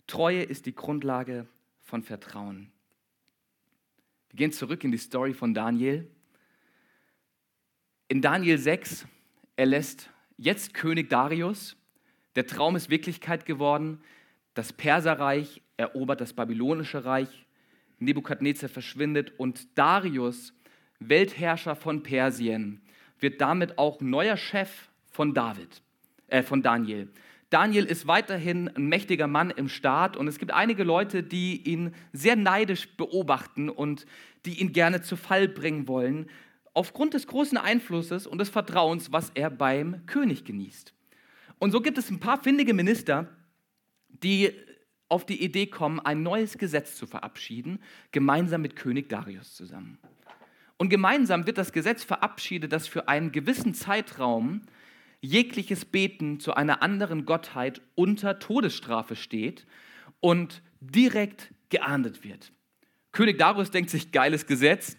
[0.06, 1.48] Treue ist die Grundlage
[1.80, 2.70] von Vertrauen.
[4.30, 6.08] Wir gehen zurück in die Story von Daniel.
[8.08, 9.06] In Daniel 6
[9.56, 11.76] erlässt jetzt König Darius,
[12.34, 14.02] der Traum ist Wirklichkeit geworden,
[14.54, 17.41] das Perserreich erobert das babylonische Reich,
[18.04, 20.52] Nebukadnezar verschwindet und Darius,
[20.98, 22.82] Weltherrscher von Persien,
[23.18, 25.82] wird damit auch neuer Chef von David,
[26.28, 27.08] äh, von Daniel.
[27.50, 31.94] Daniel ist weiterhin ein mächtiger Mann im Staat und es gibt einige Leute, die ihn
[32.12, 34.06] sehr neidisch beobachten und
[34.46, 36.30] die ihn gerne zu Fall bringen wollen,
[36.72, 40.94] aufgrund des großen Einflusses und des Vertrauens, was er beim König genießt.
[41.58, 43.28] Und so gibt es ein paar findige Minister,
[44.08, 44.52] die
[45.12, 47.78] auf die Idee kommen, ein neues Gesetz zu verabschieden,
[48.10, 49.98] gemeinsam mit König Darius zusammen.
[50.78, 54.62] Und gemeinsam wird das Gesetz verabschiedet, das für einen gewissen Zeitraum
[55.20, 59.66] jegliches Beten zu einer anderen Gottheit unter Todesstrafe steht
[60.20, 62.50] und direkt geahndet wird.
[63.12, 64.96] König Darius denkt sich, geiles Gesetz,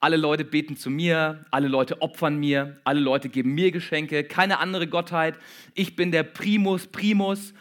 [0.00, 4.58] alle Leute beten zu mir, alle Leute opfern mir, alle Leute geben mir Geschenke, keine
[4.58, 5.38] andere Gottheit,
[5.74, 7.54] ich bin der Primus Primus,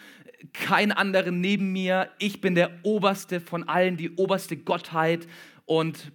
[0.54, 5.28] kein anderer neben mir, ich bin der Oberste von allen, die oberste Gottheit
[5.66, 6.12] und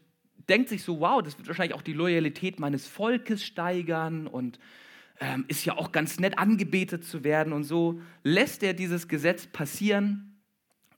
[0.48, 4.58] denkt sich so, wow, das wird wahrscheinlich auch die Loyalität meines Volkes steigern und
[5.20, 9.46] ähm, ist ja auch ganz nett angebetet zu werden und so lässt er dieses Gesetz
[9.46, 10.40] passieren,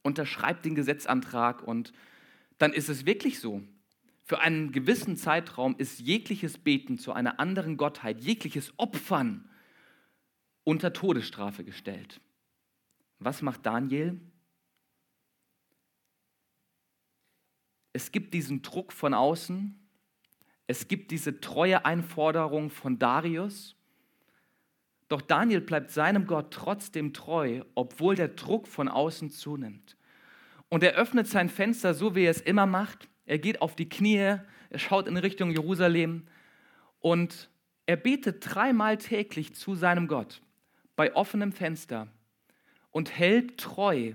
[0.02, 1.92] unterschreibt den Gesetzantrag und
[2.58, 3.62] dann ist es wirklich so.
[4.24, 9.48] Für einen gewissen Zeitraum ist jegliches Beten zu einer anderen Gottheit, jegliches Opfern
[10.64, 12.20] unter Todesstrafe gestellt.
[13.18, 14.20] Was macht Daniel?
[17.92, 19.74] Es gibt diesen Druck von außen,
[20.66, 23.74] es gibt diese treue Einforderung von Darius,
[25.08, 29.96] doch Daniel bleibt seinem Gott trotzdem treu, obwohl der Druck von außen zunimmt.
[30.68, 33.08] Und er öffnet sein Fenster so, wie er es immer macht.
[33.24, 34.16] Er geht auf die Knie,
[34.70, 36.28] er schaut in Richtung Jerusalem
[37.00, 37.48] und
[37.86, 40.42] er betet dreimal täglich zu seinem Gott
[40.94, 42.08] bei offenem Fenster
[42.90, 44.14] und hält treu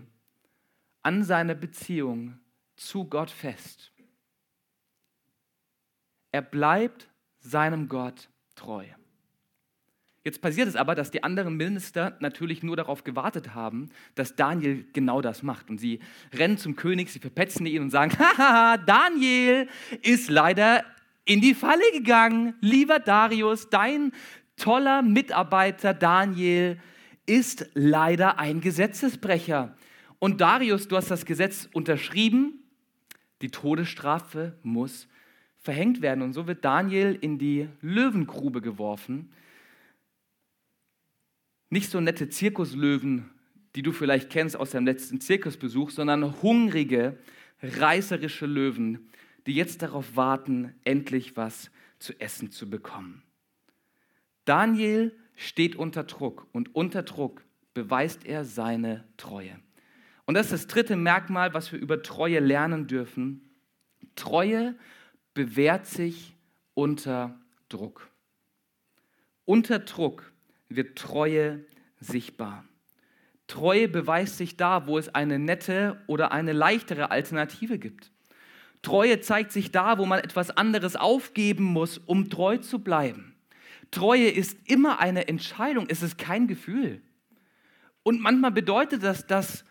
[1.02, 2.40] an seiner Beziehung
[2.76, 3.92] zu Gott fest.
[6.32, 7.10] Er bleibt
[7.40, 8.86] seinem Gott treu.
[10.26, 14.86] Jetzt passiert es aber, dass die anderen Minister natürlich nur darauf gewartet haben, dass Daniel
[14.94, 15.70] genau das macht.
[15.70, 16.00] Und sie
[16.34, 19.68] rennen zum König, sie verpetzen ihn und sagen, haha, Daniel
[20.02, 20.86] ist leider
[21.26, 22.56] in die Falle gegangen.
[22.62, 24.14] Lieber Darius, dein
[24.56, 26.80] toller Mitarbeiter Daniel
[27.26, 29.76] ist leider ein Gesetzesbrecher.
[30.20, 32.64] Und Darius, du hast das Gesetz unterschrieben,
[33.42, 35.08] die Todesstrafe muss
[35.60, 36.22] verhängt werden.
[36.22, 39.32] Und so wird Daniel in die Löwengrube geworfen.
[41.70, 43.30] Nicht so nette Zirkuslöwen,
[43.76, 47.18] die du vielleicht kennst aus deinem letzten Zirkusbesuch, sondern hungrige,
[47.62, 49.10] reißerische Löwen,
[49.48, 53.24] die jetzt darauf warten, endlich was zu essen zu bekommen.
[54.46, 57.44] Daniel steht unter Druck und unter Druck
[57.74, 59.60] beweist er seine Treue.
[60.26, 63.50] Und das ist das dritte Merkmal, was wir über Treue lernen dürfen.
[64.16, 64.76] Treue
[65.34, 66.36] bewährt sich
[66.74, 68.10] unter Druck.
[69.46, 70.32] Unter Druck
[70.70, 71.66] wird Treue
[72.00, 72.66] sichtbar.
[73.48, 78.12] Treue beweist sich da, wo es eine nette oder eine leichtere Alternative gibt.
[78.82, 83.33] Treue zeigt sich da, wo man etwas anderes aufgeben muss, um treu zu bleiben.
[83.94, 87.02] Treue ist immer eine Entscheidung, es ist kein Gefühl.
[88.02, 89.64] Und manchmal bedeutet das, dass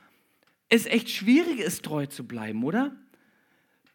[0.69, 2.97] es echt schwierig ist, treu zu bleiben, oder?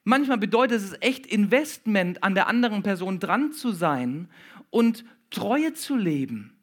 [0.03, 4.29] Manchmal bedeutet es echt Investment, an der anderen Person dran zu sein
[4.69, 6.57] und Treue zu leben.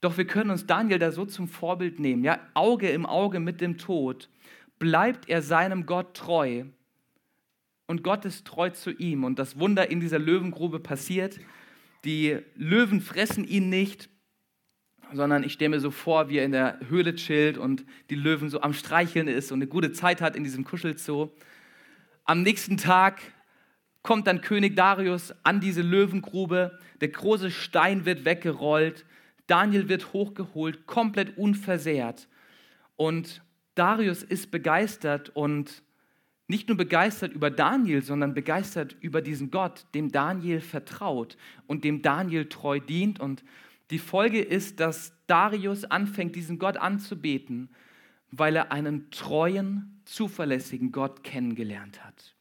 [0.00, 3.60] Doch wir können uns Daniel da so zum Vorbild nehmen, ja, Auge im Auge mit
[3.60, 4.28] dem Tod,
[4.78, 6.64] bleibt er seinem Gott treu
[7.88, 11.40] und Gott ist treu zu ihm und das Wunder in dieser Löwengrube passiert.
[12.04, 14.10] Die Löwen fressen ihn nicht,
[15.12, 18.50] sondern ich stelle mir so vor, wie er in der Höhle chillt und die Löwen
[18.50, 21.30] so am Streicheln ist und eine gute Zeit hat in diesem Kuschelzoo.
[22.24, 23.20] Am nächsten Tag
[24.02, 29.06] kommt dann König Darius an diese Löwengrube, der große Stein wird weggerollt,
[29.46, 32.28] Daniel wird hochgeholt, komplett unversehrt.
[32.96, 33.42] Und
[33.74, 35.82] Darius ist begeistert und
[36.48, 42.00] nicht nur begeistert über Daniel, sondern begeistert über diesen Gott, dem Daniel vertraut und dem
[42.00, 43.20] Daniel treu dient.
[43.20, 43.44] Und
[43.90, 47.68] die Folge ist, dass Darius anfängt, diesen Gott anzubeten,
[48.30, 52.34] weil er einen treuen, zuverlässigen Gott kennengelernt hat.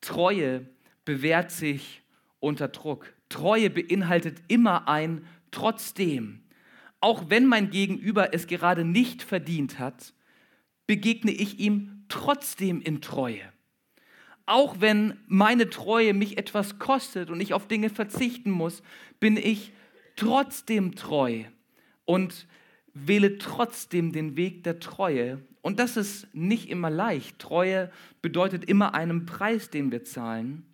[0.00, 0.68] Treue
[1.04, 2.02] bewährt sich
[2.38, 3.12] unter Druck.
[3.28, 6.42] Treue beinhaltet immer ein trotzdem.
[7.00, 10.14] Auch wenn mein Gegenüber es gerade nicht verdient hat,
[10.86, 13.40] begegne ich ihm trotzdem in Treue.
[14.46, 18.82] Auch wenn meine Treue mich etwas kostet und ich auf Dinge verzichten muss,
[19.20, 19.72] bin ich
[20.16, 21.44] trotzdem treu
[22.04, 22.46] und
[22.92, 25.40] wähle trotzdem den Weg der Treue.
[25.62, 27.38] Und das ist nicht immer leicht.
[27.38, 27.90] Treue
[28.22, 30.66] bedeutet immer einen Preis, den wir zahlen.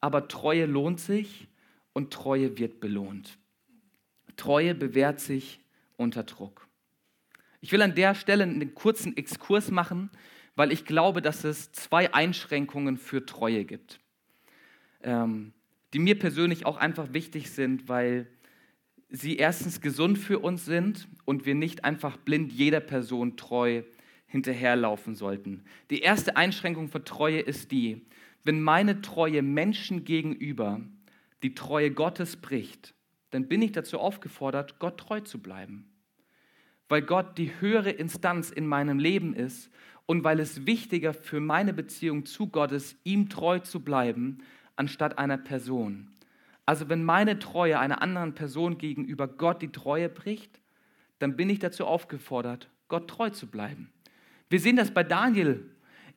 [0.00, 1.48] Aber Treue lohnt sich
[1.92, 3.38] und Treue wird belohnt.
[4.36, 5.60] Treue bewährt sich
[5.96, 6.68] unter Druck.
[7.60, 10.10] Ich will an der Stelle einen kurzen Exkurs machen,
[10.56, 14.00] weil ich glaube, dass es zwei Einschränkungen für Treue gibt,
[15.02, 15.52] ähm,
[15.92, 18.26] die mir persönlich auch einfach wichtig sind, weil
[19.08, 23.82] sie erstens gesund für uns sind und wir nicht einfach blind jeder Person treu
[24.26, 25.64] hinterherlaufen sollten.
[25.90, 28.04] Die erste Einschränkung für Treue ist die,
[28.42, 30.80] wenn meine Treue Menschen gegenüber
[31.42, 32.94] die Treue Gottes bricht,
[33.30, 35.90] dann bin ich dazu aufgefordert, Gott treu zu bleiben.
[36.88, 39.70] Weil Gott die höhere Instanz in meinem Leben ist
[40.06, 44.38] und weil es wichtiger für meine Beziehung zu Gott ist, ihm treu zu bleiben,
[44.76, 46.10] anstatt einer Person.
[46.64, 50.60] Also wenn meine Treue einer anderen Person gegenüber Gott die Treue bricht,
[51.18, 53.90] dann bin ich dazu aufgefordert, Gott treu zu bleiben.
[54.48, 55.70] Wir sehen das bei Daniel.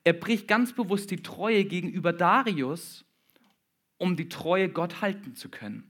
[0.03, 3.05] Er bricht ganz bewusst die Treue gegenüber Darius
[3.99, 5.83] um die Treue Gott halten zu können.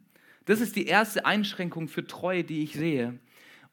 [0.45, 3.19] Das ist die erste Einschränkung für Treue, die ich sehe.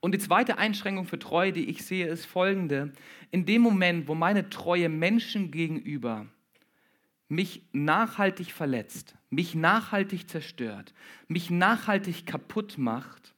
[0.07, 2.93] Und die zweite Einschränkung für Treue, die ich sehe, ist folgende.
[3.33, 6.27] In dem Moment, wo meine Treue Menschen gegenüber
[7.27, 10.95] mich nachhaltig verletzt, mich nachhaltig zerstört,
[11.27, 13.35] mich nachhaltig kaputt macht,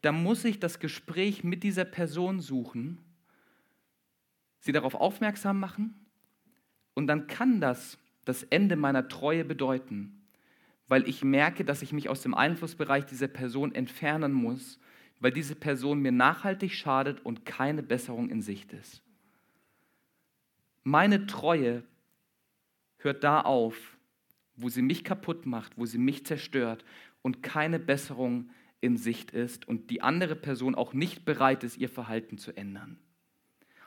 [0.00, 2.96] dann muss ich das Gespräch mit dieser Person suchen,
[4.60, 6.06] sie darauf aufmerksam machen
[6.94, 10.24] und dann kann das das Ende meiner Treue bedeuten,
[10.88, 14.80] weil ich merke, dass ich mich aus dem Einflussbereich dieser Person entfernen muss,
[15.20, 19.02] weil diese Person mir nachhaltig schadet und keine Besserung in Sicht ist.
[20.82, 21.82] Meine Treue
[22.98, 23.96] hört da auf,
[24.56, 26.84] wo sie mich kaputt macht, wo sie mich zerstört
[27.22, 28.50] und keine Besserung
[28.80, 32.98] in Sicht ist und die andere Person auch nicht bereit ist, ihr Verhalten zu ändern.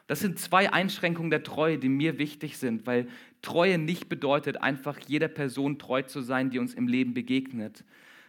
[0.08, 3.08] Das sind zwei Einschränkungen der Treue, die mir wichtig sind, weil
[3.42, 7.84] Treue nicht bedeutet, einfach jeder Person treu zu sein, die uns im Leben begegnet,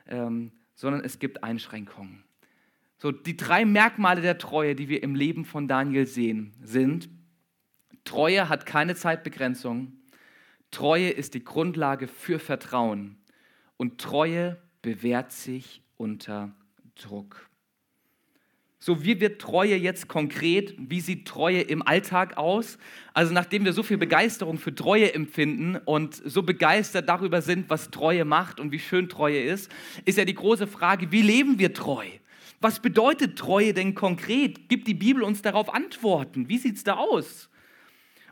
[0.06, 2.24] ähm, sondern es gibt Einschränkungen.
[3.00, 7.08] So, die drei Merkmale der Treue, die wir im Leben von Daniel sehen, sind,
[8.02, 9.92] Treue hat keine Zeitbegrenzung,
[10.72, 13.16] Treue ist die Grundlage für Vertrauen
[13.76, 16.52] und Treue bewährt sich unter
[16.96, 17.48] Druck.
[18.80, 20.74] So, wie wird Treue jetzt konkret?
[20.78, 22.78] Wie sieht Treue im Alltag aus?
[23.12, 27.90] Also, nachdem wir so viel Begeisterung für Treue empfinden und so begeistert darüber sind, was
[27.90, 29.70] Treue macht und wie schön Treue ist,
[30.04, 32.06] ist ja die große Frage, wie leben wir treu?
[32.60, 34.68] Was bedeutet Treue denn konkret?
[34.68, 36.48] Gibt die Bibel uns darauf Antworten?
[36.48, 37.48] Wie sieht es da aus?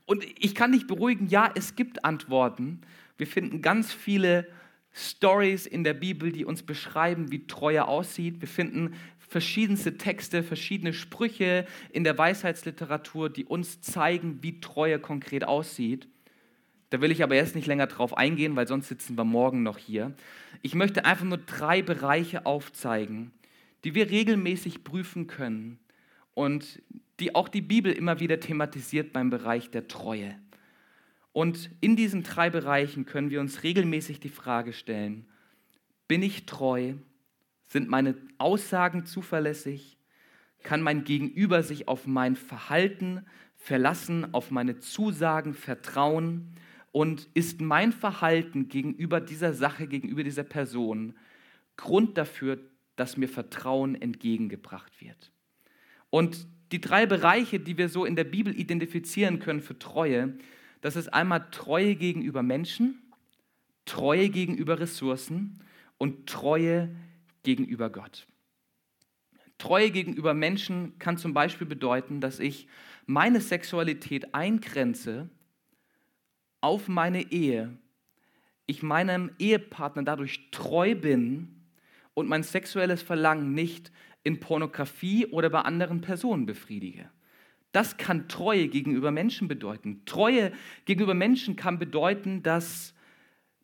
[0.04, 2.80] Und ich kann dich beruhigen, ja, es gibt Antworten.
[3.18, 4.46] Wir finden ganz viele
[4.92, 8.40] Stories in der Bibel, die uns beschreiben, wie Treue aussieht.
[8.40, 15.44] Wir finden verschiedenste Texte, verschiedene Sprüche in der Weisheitsliteratur, die uns zeigen, wie Treue konkret
[15.44, 16.08] aussieht.
[16.90, 19.78] Da will ich aber erst nicht länger drauf eingehen, weil sonst sitzen wir morgen noch
[19.78, 20.14] hier.
[20.62, 23.32] Ich möchte einfach nur drei Bereiche aufzeigen,
[23.86, 25.78] die wir regelmäßig prüfen können
[26.34, 26.82] und
[27.20, 30.34] die auch die Bibel immer wieder thematisiert beim Bereich der Treue.
[31.30, 35.24] Und in diesen drei Bereichen können wir uns regelmäßig die Frage stellen,
[36.08, 36.94] bin ich treu?
[37.68, 39.96] Sind meine Aussagen zuverlässig?
[40.64, 43.24] Kann mein Gegenüber sich auf mein Verhalten
[43.54, 46.56] verlassen, auf meine Zusagen vertrauen?
[46.90, 51.14] Und ist mein Verhalten gegenüber dieser Sache, gegenüber dieser Person
[51.76, 52.58] Grund dafür,
[52.96, 55.30] dass mir Vertrauen entgegengebracht wird?
[56.10, 60.36] Und die drei Bereiche, die wir so in der Bibel identifizieren können für Treue,
[60.80, 63.02] das ist einmal Treue gegenüber Menschen,
[63.84, 65.62] Treue gegenüber Ressourcen
[65.98, 66.94] und Treue
[67.42, 68.26] gegenüber Gott.
[69.58, 72.66] Treue gegenüber Menschen kann zum Beispiel bedeuten, dass ich
[73.06, 75.30] meine Sexualität eingrenze
[76.60, 77.78] auf meine Ehe,
[78.66, 81.55] ich meinem Ehepartner dadurch treu bin
[82.16, 83.92] und mein sexuelles Verlangen nicht
[84.24, 87.10] in Pornografie oder bei anderen Personen befriedige.
[87.72, 90.00] Das kann Treue gegenüber Menschen bedeuten.
[90.06, 90.50] Treue
[90.86, 92.94] gegenüber Menschen kann bedeuten, dass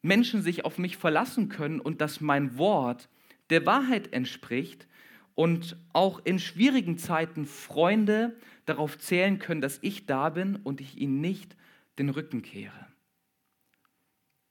[0.02, 3.08] Menschen sich auf mich verlassen können und dass mein Wort
[3.48, 4.86] der Wahrheit entspricht
[5.34, 8.36] und auch in schwierigen Zeiten Freunde
[8.66, 11.56] darauf zählen können, dass ich da bin und ich ihnen nicht
[11.98, 12.86] den Rücken kehre.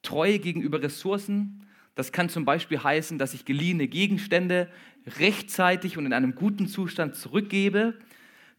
[0.01, 4.69] Treue gegenüber Ressourcen, das kann zum Beispiel heißen, dass ich geliehene Gegenstände
[5.19, 7.97] rechtzeitig und in einem guten Zustand zurückgebe.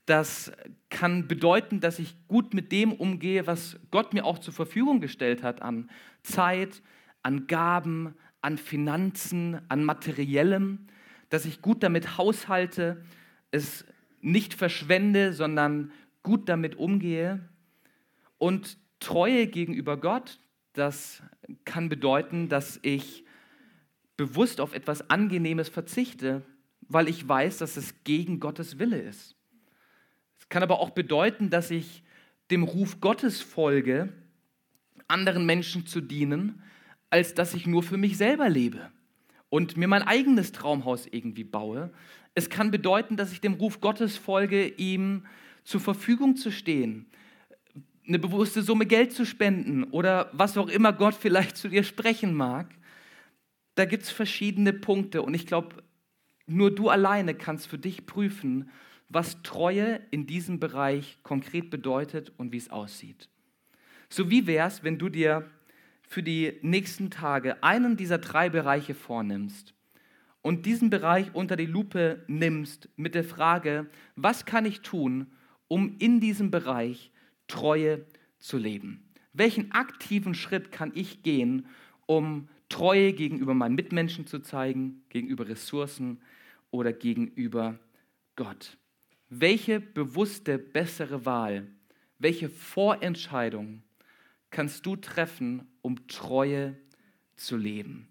[0.06, 0.52] Das
[0.90, 5.42] kann bedeuten, dass ich gut mit dem umgehe, was Gott mir auch zur Verfügung gestellt
[5.42, 5.90] hat an
[6.22, 6.82] Zeit,
[7.22, 10.86] an Gaben, an Finanzen, an Materiellem,
[11.28, 13.04] dass ich gut damit haushalte,
[13.52, 13.86] es
[14.20, 17.48] nicht verschwende, sondern gut damit umgehe.
[18.38, 20.38] Und Treue gegenüber Gott,
[20.72, 21.22] das
[21.64, 23.24] kann bedeuten, dass ich
[24.16, 26.42] bewusst auf etwas Angenehmes verzichte,
[26.88, 29.36] weil ich weiß, dass es gegen Gottes Wille ist.
[30.38, 32.02] Es kann aber auch bedeuten, dass ich
[32.50, 34.12] dem Ruf Gottes folge,
[35.08, 36.62] anderen Menschen zu dienen,
[37.10, 38.90] als dass ich nur für mich selber lebe
[39.48, 41.92] und mir mein eigenes Traumhaus irgendwie baue.
[42.34, 45.26] Es kann bedeuten, dass ich dem Ruf Gottes folge, ihm
[45.64, 47.06] zur Verfügung zu stehen,
[48.06, 52.34] eine bewusste Summe Geld zu spenden oder was auch immer Gott vielleicht zu dir sprechen
[52.34, 52.74] mag.
[53.74, 55.82] Da gibt es verschiedene Punkte und ich glaube,
[56.46, 58.70] nur du alleine kannst für dich prüfen,
[59.08, 63.28] was Treue in diesem Bereich konkret bedeutet und wie es aussieht.
[64.08, 65.48] So wie wäre es, wenn du dir
[66.02, 69.74] für die nächsten Tage einen dieser drei Bereiche vornimmst
[70.42, 73.86] und diesen Bereich unter die Lupe nimmst mit der Frage,
[74.16, 75.28] was kann ich tun,
[75.68, 77.11] um in diesem Bereich
[77.52, 78.06] Treue
[78.38, 79.04] zu leben?
[79.34, 81.66] Welchen aktiven Schritt kann ich gehen,
[82.06, 86.22] um Treue gegenüber meinen Mitmenschen zu zeigen, gegenüber Ressourcen
[86.70, 87.78] oder gegenüber
[88.36, 88.78] Gott?
[89.28, 91.66] Welche bewusste, bessere Wahl,
[92.18, 93.82] welche Vorentscheidung
[94.50, 96.74] kannst du treffen, um Treue
[97.36, 98.08] zu leben?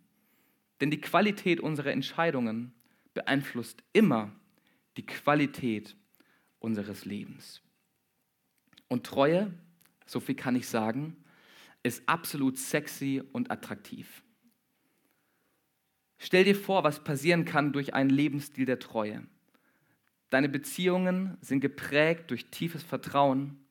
[0.81, 2.73] Denn die Qualität unserer Entscheidungen
[3.15, 4.31] beeinflusst immer
[4.97, 5.95] die Qualität
[6.59, 7.63] unseres Lebens.
[8.91, 9.53] Und Treue,
[10.05, 11.15] so viel kann ich sagen,
[11.81, 14.21] ist absolut sexy und attraktiv.
[16.17, 19.23] Stell dir vor, was passieren kann durch einen Lebensstil der Treue.
[20.29, 23.63] Deine Beziehungen sind geprägt durch tiefes Vertrauen.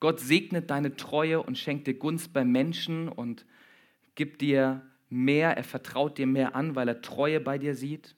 [0.00, 3.46] Gott segnet deine Treue und schenkt dir Gunst bei Menschen und
[4.16, 8.16] gibt dir mehr, er vertraut dir mehr an, weil er Treue bei dir sieht.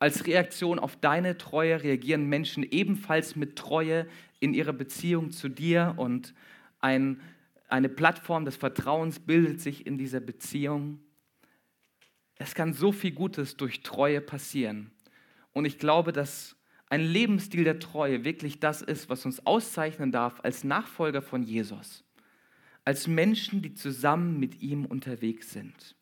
[0.00, 4.08] Als Reaktion auf deine Treue reagieren Menschen ebenfalls mit Treue
[4.40, 6.34] in ihrer Beziehung zu dir und
[6.80, 7.20] ein,
[7.68, 10.98] eine Plattform des Vertrauens bildet sich in dieser Beziehung.
[12.36, 14.90] Es kann so viel Gutes durch Treue passieren.
[15.52, 16.56] Und ich glaube, dass
[16.88, 22.04] ein Lebensstil der Treue wirklich das ist, was uns auszeichnen darf als Nachfolger von Jesus,
[22.84, 25.94] als Menschen, die zusammen mit ihm unterwegs sind.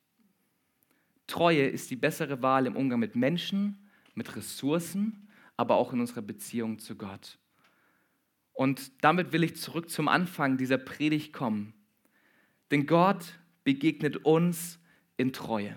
[1.26, 6.22] Treue ist die bessere Wahl im Umgang mit Menschen, mit Ressourcen, aber auch in unserer
[6.22, 7.39] Beziehung zu Gott.
[8.59, 11.75] Und damit will ich zurück zum Anfang dieser Predigt kommen.
[12.73, 14.81] Denn Gott begegnet uns
[15.17, 15.77] in Treue.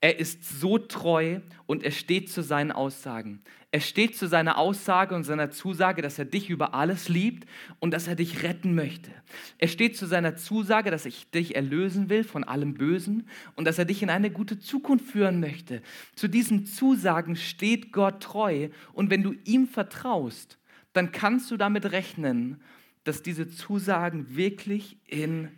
[0.00, 3.40] Er ist so treu und er steht zu seinen Aussagen.
[3.70, 7.48] Er steht zu seiner Aussage und seiner Zusage, dass er dich über alles liebt
[7.78, 9.12] und dass er dich retten möchte.
[9.58, 13.78] Er steht zu seiner Zusage, dass er dich erlösen will von allem Bösen und dass
[13.78, 15.82] er dich in eine gute Zukunft führen möchte.
[16.16, 20.58] Zu diesen Zusagen steht Gott treu und wenn du ihm vertraust,
[20.92, 22.60] dann kannst du damit rechnen,
[23.04, 25.48] dass diese Zusagen wirklich in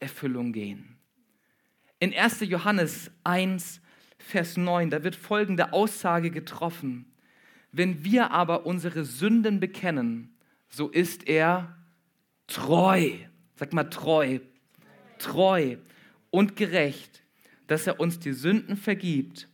[0.00, 0.96] Erfüllung gehen.
[1.98, 2.40] In 1.
[2.40, 3.80] Johannes 1,
[4.18, 7.12] Vers 9, da wird folgende Aussage getroffen.
[7.70, 10.36] Wenn wir aber unsere Sünden bekennen,
[10.68, 11.76] so ist er
[12.46, 13.12] treu.
[13.56, 14.40] Sag mal treu.
[15.18, 15.76] Treu
[16.30, 17.22] und gerecht,
[17.68, 19.48] dass er uns die Sünden vergibt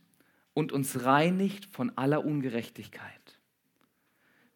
[0.53, 3.18] und uns reinigt von aller Ungerechtigkeit.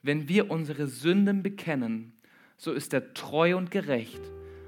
[0.03, 2.13] Wenn wir unsere Sünden bekennen,
[2.57, 4.21] so ist er treu und gerecht,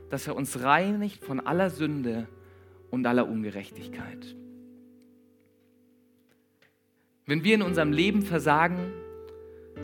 [0.09, 2.27] dass er uns reinigt von aller Sünde
[2.89, 4.35] und aller Ungerechtigkeit.
[7.25, 8.93] Wenn wir in unserem Leben versagen,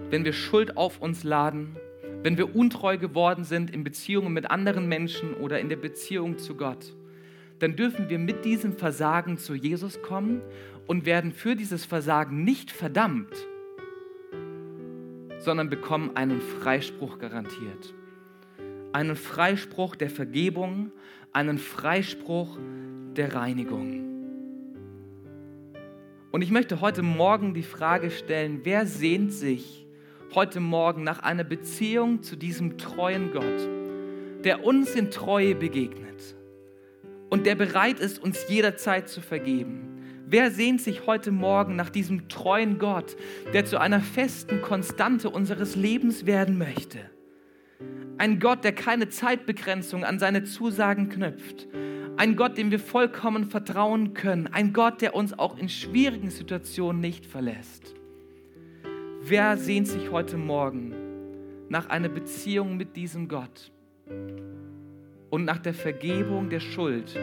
[0.10, 1.76] wenn wir Schuld auf uns laden,
[2.24, 6.56] wenn wir untreu geworden sind in Beziehungen mit anderen Menschen oder in der Beziehung zu
[6.56, 6.94] Gott,
[7.60, 10.42] dann dürfen wir mit diesem Versagen zu Jesus kommen
[10.88, 13.48] und werden für dieses Versagen nicht verdammt,
[15.42, 17.94] sondern bekommen einen Freispruch garantiert.
[18.94, 20.92] Einen Freispruch der Vergebung,
[21.34, 22.58] einen Freispruch
[23.16, 24.08] der Reinigung.
[26.32, 29.86] Und ich möchte heute Morgen die Frage stellen, wer sehnt sich
[30.34, 33.70] heute Morgen nach einer Beziehung zu diesem treuen Gott,
[34.46, 36.36] der uns in Treue begegnet
[37.30, 39.91] und der bereit ist, uns jederzeit zu vergeben?
[40.34, 43.18] Wer sehnt sich heute Morgen nach diesem treuen Gott,
[43.52, 47.00] der zu einer festen Konstante unseres Lebens werden möchte?
[48.18, 51.68] Ein Gott, der keine Zeitbegrenzung an seine Zusagen knüpft,
[52.16, 54.48] ein Gott, dem wir vollkommen vertrauen können.
[54.48, 57.94] Ein Gott, der uns auch in schwierigen Situationen nicht verlässt.
[59.24, 60.96] Wer sehnt sich heute Morgen
[61.68, 63.70] nach einer Beziehung mit diesem Gott
[65.30, 67.20] und nach der Vergebung der Schuld,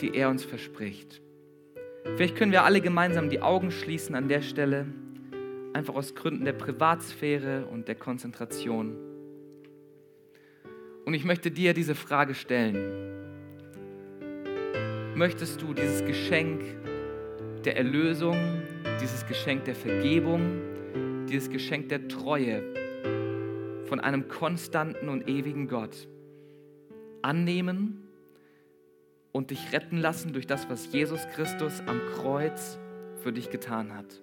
[0.00, 1.20] die er uns verspricht?
[2.14, 4.86] Vielleicht können wir alle gemeinsam die Augen schließen an der Stelle,
[5.72, 8.96] einfach aus Gründen der Privatsphäre und der Konzentration.
[11.04, 13.14] Und ich möchte dir diese Frage stellen
[15.16, 16.60] möchtest du dieses Geschenk
[17.64, 18.36] der Erlösung,
[19.00, 20.60] dieses Geschenk der Vergebung,
[21.26, 22.62] dieses Geschenk der Treue
[23.86, 26.06] von einem konstanten und ewigen Gott
[27.22, 28.05] annehmen
[29.36, 32.78] und dich retten lassen durch das, was Jesus Christus am Kreuz
[33.22, 34.22] für dich getan hat.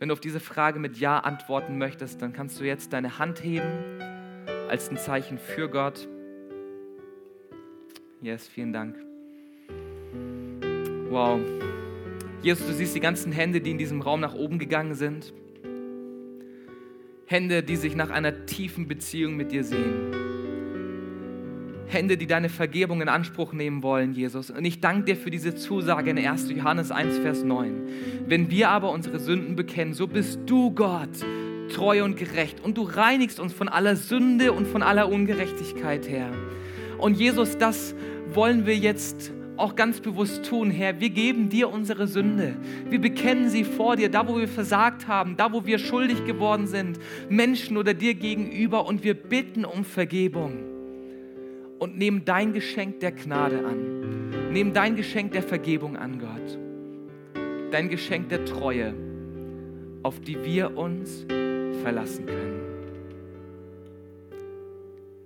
[0.00, 3.44] Wenn du auf diese Frage mit Ja antworten möchtest, dann kannst du jetzt deine Hand
[3.44, 4.00] heben
[4.68, 6.08] als ein Zeichen für Gott.
[8.20, 8.96] Yes, vielen Dank.
[11.08, 11.40] Wow.
[12.42, 15.32] Jesus, du siehst die ganzen Hände, die in diesem Raum nach oben gegangen sind.
[17.26, 20.29] Hände, die sich nach einer tiefen Beziehung mit dir sehen.
[21.92, 24.50] Hände, die deine Vergebung in Anspruch nehmen wollen, Jesus.
[24.50, 26.50] Und ich danke dir für diese Zusage in 1.
[26.50, 27.82] Johannes 1, Vers 9.
[28.26, 31.24] Wenn wir aber unsere Sünden bekennen, so bist du Gott
[31.72, 36.30] treu und gerecht und du reinigst uns von aller Sünde und von aller Ungerechtigkeit her.
[36.98, 37.94] Und Jesus, das
[38.32, 41.00] wollen wir jetzt auch ganz bewusst tun, Herr.
[41.00, 42.56] Wir geben dir unsere Sünde.
[42.88, 46.66] Wir bekennen sie vor dir, da wo wir versagt haben, da wo wir schuldig geworden
[46.66, 50.79] sind, Menschen oder dir gegenüber und wir bitten um Vergebung
[51.80, 54.52] und nehmen dein Geschenk der Gnade an.
[54.52, 56.58] Nehmen dein Geschenk der Vergebung an, Gott.
[57.72, 58.94] Dein Geschenk der Treue,
[60.02, 61.24] auf die wir uns
[61.82, 62.60] verlassen können.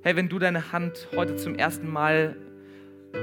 [0.02, 2.36] Hey, wenn du deine Hand heute zum ersten Mal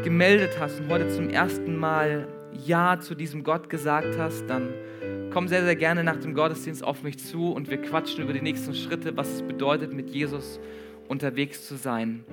[0.03, 2.27] gemeldet hast und heute zum ersten Mal
[2.65, 4.73] Ja zu diesem Gott gesagt hast, dann
[5.31, 8.41] komm sehr, sehr gerne nach dem Gottesdienst auf mich zu und wir quatschen über die
[8.41, 10.59] nächsten Schritte, was es bedeutet, mit Jesus
[11.07, 12.25] unterwegs zu sein.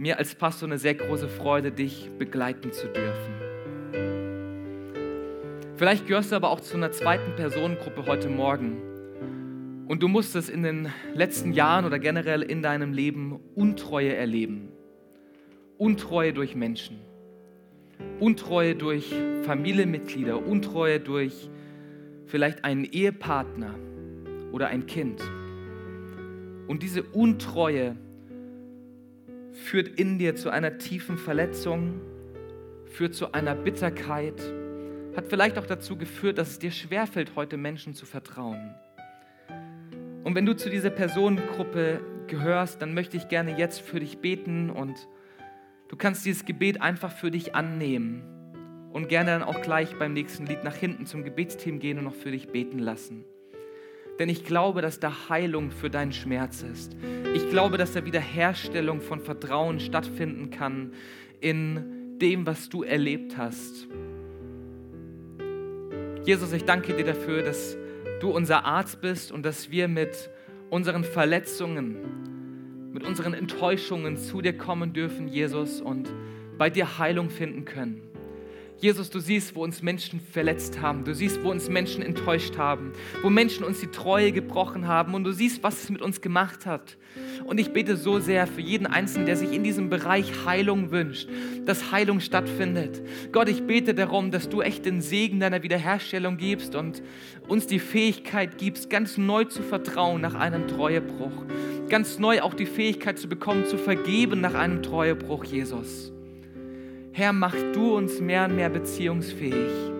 [0.00, 3.34] Mir als Pastor eine sehr große Freude, dich begleiten zu dürfen.
[5.76, 8.78] Vielleicht gehörst du aber auch zu einer zweiten Personengruppe heute Morgen
[9.88, 14.70] und du musstest in den letzten Jahren oder generell in deinem Leben Untreue erleben.
[15.76, 16.96] Untreue durch Menschen,
[18.20, 21.50] Untreue durch Familienmitglieder, Untreue durch
[22.24, 23.74] vielleicht einen Ehepartner
[24.50, 25.20] oder ein Kind.
[26.68, 27.96] Und diese Untreue
[29.52, 32.00] führt in dir zu einer tiefen Verletzung,
[32.86, 34.40] führt zu einer Bitterkeit,
[35.16, 38.74] hat vielleicht auch dazu geführt, dass es dir schwerfällt, heute Menschen zu vertrauen.
[40.22, 44.70] Und wenn du zu dieser Personengruppe gehörst, dann möchte ich gerne jetzt für dich beten
[44.70, 45.08] und
[45.88, 48.22] du kannst dieses Gebet einfach für dich annehmen
[48.92, 52.14] und gerne dann auch gleich beim nächsten Lied nach hinten zum Gebetsteam gehen und noch
[52.14, 53.24] für dich beten lassen.
[54.20, 56.94] Denn ich glaube, dass da Heilung für deinen Schmerz ist.
[57.32, 60.92] Ich glaube, dass da Wiederherstellung von Vertrauen stattfinden kann
[61.40, 63.88] in dem, was du erlebt hast.
[66.26, 67.78] Jesus, ich danke dir dafür, dass
[68.20, 70.28] du unser Arzt bist und dass wir mit
[70.68, 71.96] unseren Verletzungen,
[72.92, 76.12] mit unseren Enttäuschungen zu dir kommen dürfen, Jesus, und
[76.58, 78.09] bei dir Heilung finden können.
[78.80, 81.04] Jesus, du siehst, wo uns Menschen verletzt haben.
[81.04, 82.92] Du siehst, wo uns Menschen enttäuscht haben.
[83.22, 85.12] Wo Menschen uns die Treue gebrochen haben.
[85.12, 86.96] Und du siehst, was es mit uns gemacht hat.
[87.44, 91.28] Und ich bete so sehr für jeden Einzelnen, der sich in diesem Bereich Heilung wünscht,
[91.66, 93.02] dass Heilung stattfindet.
[93.32, 97.02] Gott, ich bete darum, dass du echt den Segen deiner Wiederherstellung gibst und
[97.48, 101.44] uns die Fähigkeit gibst, ganz neu zu vertrauen nach einem Treuebruch.
[101.90, 106.12] Ganz neu auch die Fähigkeit zu bekommen, zu vergeben nach einem Treuebruch, Jesus.
[107.12, 109.90] Herr, mach du uns mehr und mehr beziehungsfähig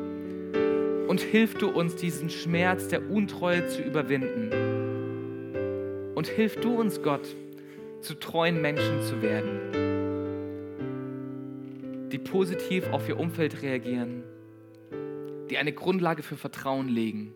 [1.09, 4.53] und hilf du uns, diesen Schmerz der Untreue zu überwinden.
[6.15, 7.27] Und hilf du uns, Gott,
[8.01, 9.59] zu treuen Menschen zu werden,
[12.13, 14.23] die positiv auf ihr Umfeld reagieren,
[15.51, 17.33] die eine Grundlage für Vertrauen legen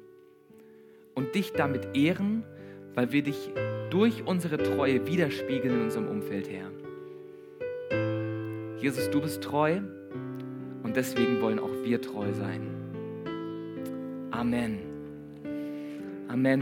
[1.16, 2.44] und dich damit ehren,
[2.94, 3.50] weil wir dich
[3.90, 6.83] durch unsere Treue widerspiegeln in unserem Umfeld, Herr.
[8.84, 9.78] Jesus, du bist treu
[10.82, 12.60] und deswegen wollen auch wir treu sein.
[14.30, 14.78] Amen.
[16.28, 16.60] Amen.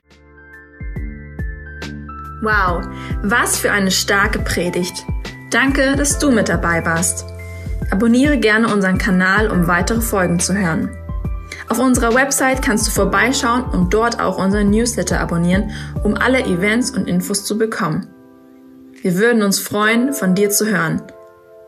[2.41, 2.87] Wow,
[3.25, 5.05] was für eine starke Predigt.
[5.51, 7.27] Danke, dass du mit dabei warst.
[7.91, 10.97] Abonniere gerne unseren Kanal, um weitere Folgen zu hören.
[11.68, 15.73] Auf unserer Website kannst du vorbeischauen und dort auch unseren Newsletter abonnieren,
[16.05, 18.07] um alle Events und Infos zu bekommen.
[19.01, 21.03] Wir würden uns freuen, von dir zu hören.